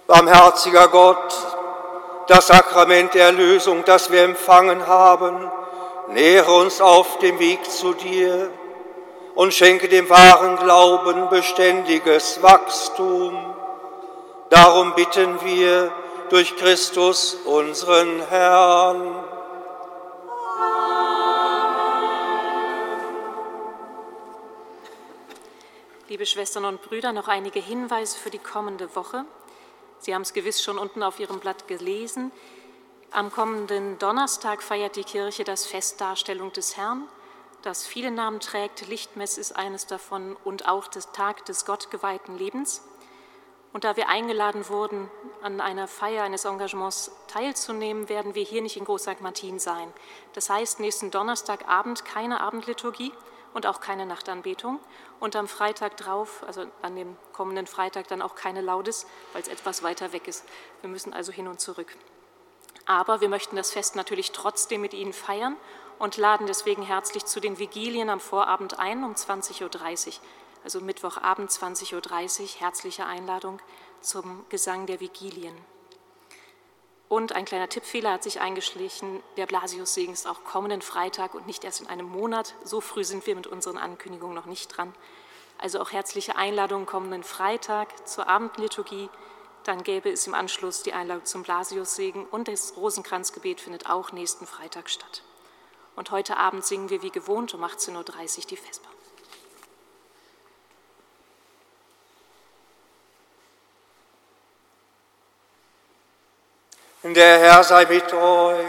Barmherziger 0.08 0.90
Gott, 0.90 1.34
das 2.28 2.48
Sakrament 2.48 3.14
der 3.14 3.28
Erlösung, 3.28 3.86
das 3.86 4.12
wir 4.12 4.24
empfangen 4.24 4.88
haben, 4.88 5.50
nähere 6.10 6.52
uns 6.52 6.82
auf 6.82 7.20
dem 7.20 7.40
Weg 7.40 7.64
zu 7.72 7.94
dir 7.94 8.50
und 9.36 9.54
schenke 9.54 9.88
dem 9.88 10.10
wahren 10.10 10.58
Glauben 10.58 11.30
beständiges 11.30 12.44
Wachstum. 12.44 13.56
Darum 14.50 14.96
bitten 14.96 15.40
wir 15.46 15.94
durch 16.30 16.58
Christus, 16.58 17.38
unseren 17.46 18.22
Herrn. 18.30 19.17
Schwestern 26.28 26.66
und 26.66 26.82
Brüder, 26.82 27.14
noch 27.14 27.28
einige 27.28 27.60
Hinweise 27.60 28.18
für 28.18 28.30
die 28.30 28.38
kommende 28.38 28.96
Woche. 28.96 29.26
Sie 30.00 30.14
haben 30.14 30.22
es 30.22 30.34
gewiss 30.34 30.62
schon 30.62 30.78
unten 30.78 31.02
auf 31.02 31.20
Ihrem 31.20 31.40
Blatt 31.40 31.68
gelesen. 31.68 32.32
Am 33.12 33.32
kommenden 33.32 33.98
Donnerstag 33.98 34.62
feiert 34.62 34.96
die 34.96 35.04
Kirche 35.04 35.44
das 35.44 35.66
Fest 35.66 36.02
Darstellung 36.02 36.52
des 36.52 36.78
Herrn, 36.78 37.04
das 37.62 37.88
viele 37.88 38.12
Namen 38.12 38.40
trägt. 38.40 38.88
Lichtmess 38.88 39.38
ist 39.38 39.56
eines 39.56 39.88
davon 39.88 40.36
und 40.44 40.68
auch 40.68 40.88
das 40.88 41.12
Tag 41.14 41.46
des 41.46 41.66
gottgeweihten 41.66 42.38
Lebens. 42.38 42.84
Und 43.74 43.84
da 43.84 43.96
wir 43.96 44.10
eingeladen 44.10 44.70
wurden, 44.70 45.10
an 45.42 45.62
einer 45.62 45.88
Feier 45.88 46.24
eines 46.24 46.46
Engagements 46.46 47.12
teilzunehmen, 47.28 48.10
werden 48.10 48.36
wir 48.36 48.44
hier 48.44 48.62
nicht 48.62 48.78
in 48.78 48.86
Groß 48.86 49.04
St. 49.04 49.22
Martin 49.22 49.60
sein. 49.60 49.94
Das 50.34 50.50
heißt, 50.50 50.80
nächsten 50.80 51.12
Donnerstagabend 51.12 52.04
keine 52.04 52.42
Abendliturgie, 52.42 53.14
und 53.54 53.66
auch 53.66 53.80
keine 53.80 54.06
Nachtanbetung. 54.06 54.80
Und 55.20 55.36
am 55.36 55.48
Freitag 55.48 55.98
drauf, 55.98 56.44
also 56.46 56.66
an 56.82 56.96
dem 56.96 57.18
kommenden 57.34 57.68
Freitag, 57.68 58.08
dann 58.08 58.22
auch 58.22 58.36
keine 58.36 58.62
Laudes, 58.62 59.08
weil 59.34 59.42
es 59.42 59.48
etwas 59.48 59.84
weiter 59.84 60.14
weg 60.14 60.28
ist. 60.28 60.46
Wir 60.82 60.90
müssen 60.90 61.14
also 61.14 61.32
hin 61.32 61.48
und 61.48 61.60
zurück. 61.60 61.96
Aber 62.86 63.22
wir 63.22 63.30
möchten 63.30 63.56
das 63.56 63.72
Fest 63.72 63.96
natürlich 63.96 64.32
trotzdem 64.32 64.82
mit 64.82 64.94
Ihnen 64.94 65.14
feiern 65.14 65.58
und 66.00 66.18
laden 66.18 66.48
deswegen 66.48 66.84
herzlich 66.84 67.26
zu 67.26 67.40
den 67.40 67.60
Vigilien 67.60 68.10
am 68.10 68.20
Vorabend 68.20 68.80
ein 68.80 69.04
um 69.04 69.14
20.30 69.14 70.08
Uhr. 70.08 70.14
Also 70.64 70.82
Mittwochabend 70.82 71.50
20.30 71.50 72.42
Uhr, 72.42 72.48
herzliche 72.60 73.06
Einladung 73.06 73.60
zum 74.02 74.46
Gesang 74.50 74.86
der 74.86 75.00
Vigilien. 75.00 75.56
Und 77.10 77.34
ein 77.34 77.46
kleiner 77.46 77.70
Tippfehler 77.70 78.14
hat 78.14 78.24
sich 78.24 78.42
eingeschlichen. 78.42 79.24
Der 79.38 79.46
Blasiussegen 79.46 80.14
ist 80.14 80.28
auch 80.28 80.44
kommenden 80.44 80.82
Freitag 80.82 81.36
und 81.36 81.48
nicht 81.48 81.64
erst 81.64 81.82
in 81.82 81.88
einem 81.88 82.08
Monat. 82.08 82.54
So 82.64 82.82
früh 82.82 83.04
sind 83.04 83.26
wir 83.26 83.36
mit 83.36 83.48
unseren 83.48 83.78
Ankündigungen 83.78 84.36
noch 84.36 84.46
nicht 84.46 84.76
dran. 84.76 84.94
Also 85.58 85.80
auch 85.80 85.92
herzliche 85.92 86.36
Einladung 86.36 86.86
kommenden 86.86 87.24
Freitag 87.24 88.08
zur 88.08 88.28
Abendliturgie. 88.28 89.10
Dann 89.64 89.84
gäbe 89.84 90.10
es 90.10 90.28
im 90.28 90.34
Anschluss 90.34 90.84
die 90.84 90.94
Einladung 90.94 91.26
zum 91.26 91.44
Blasiussegen 91.44 92.26
und 92.26 92.48
das 92.48 92.76
Rosenkranzgebet 92.76 93.62
findet 93.62 93.90
auch 93.90 94.12
nächsten 94.12 94.46
Freitag 94.46 94.90
statt. 94.90 95.24
Und 95.96 96.12
heute 96.12 96.38
Abend 96.38 96.64
singen 96.64 96.90
wir 96.90 97.02
wie 97.02 97.10
gewohnt 97.10 97.54
um 97.54 97.64
18.30 97.64 97.96
Uhr 98.40 98.46
die 98.50 98.58
Vesper. 98.58 98.90
Der 107.14 107.40
Herr 107.40 107.64
sei 107.64 107.86
mit 107.86 108.14
euch. 108.14 108.60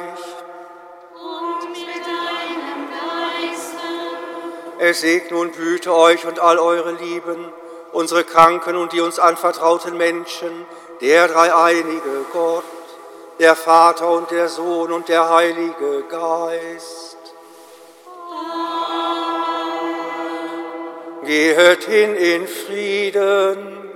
Und 1.15 1.71
mit 1.71 2.05
deinem 2.07 2.89
Geiste. 2.89 3.89
Es 4.79 5.01
segne 5.01 5.39
und 5.39 5.57
behüte 5.57 5.93
euch 5.93 6.25
und 6.25 6.39
all 6.39 6.59
eure 6.59 6.93
Lieben, 6.93 7.53
unsere 7.93 8.23
Kranken 8.23 8.77
und 8.77 8.93
die 8.93 9.01
uns 9.01 9.19
anvertrauten 9.19 9.97
Menschen, 9.97 10.67
der 11.01 11.27
dreieinige 11.27 12.27
Gott, 12.33 12.65
der 13.41 13.57
Vater 13.57 14.09
und 14.09 14.31
der 14.31 14.49
Sohn 14.49 14.93
und 14.93 15.09
der 15.09 15.29
Heilige 15.29 16.05
Geist. 16.09 17.17
Gehet 21.25 21.85
hin 21.85 22.15
in 22.15 22.47
Frieden. 22.47 23.88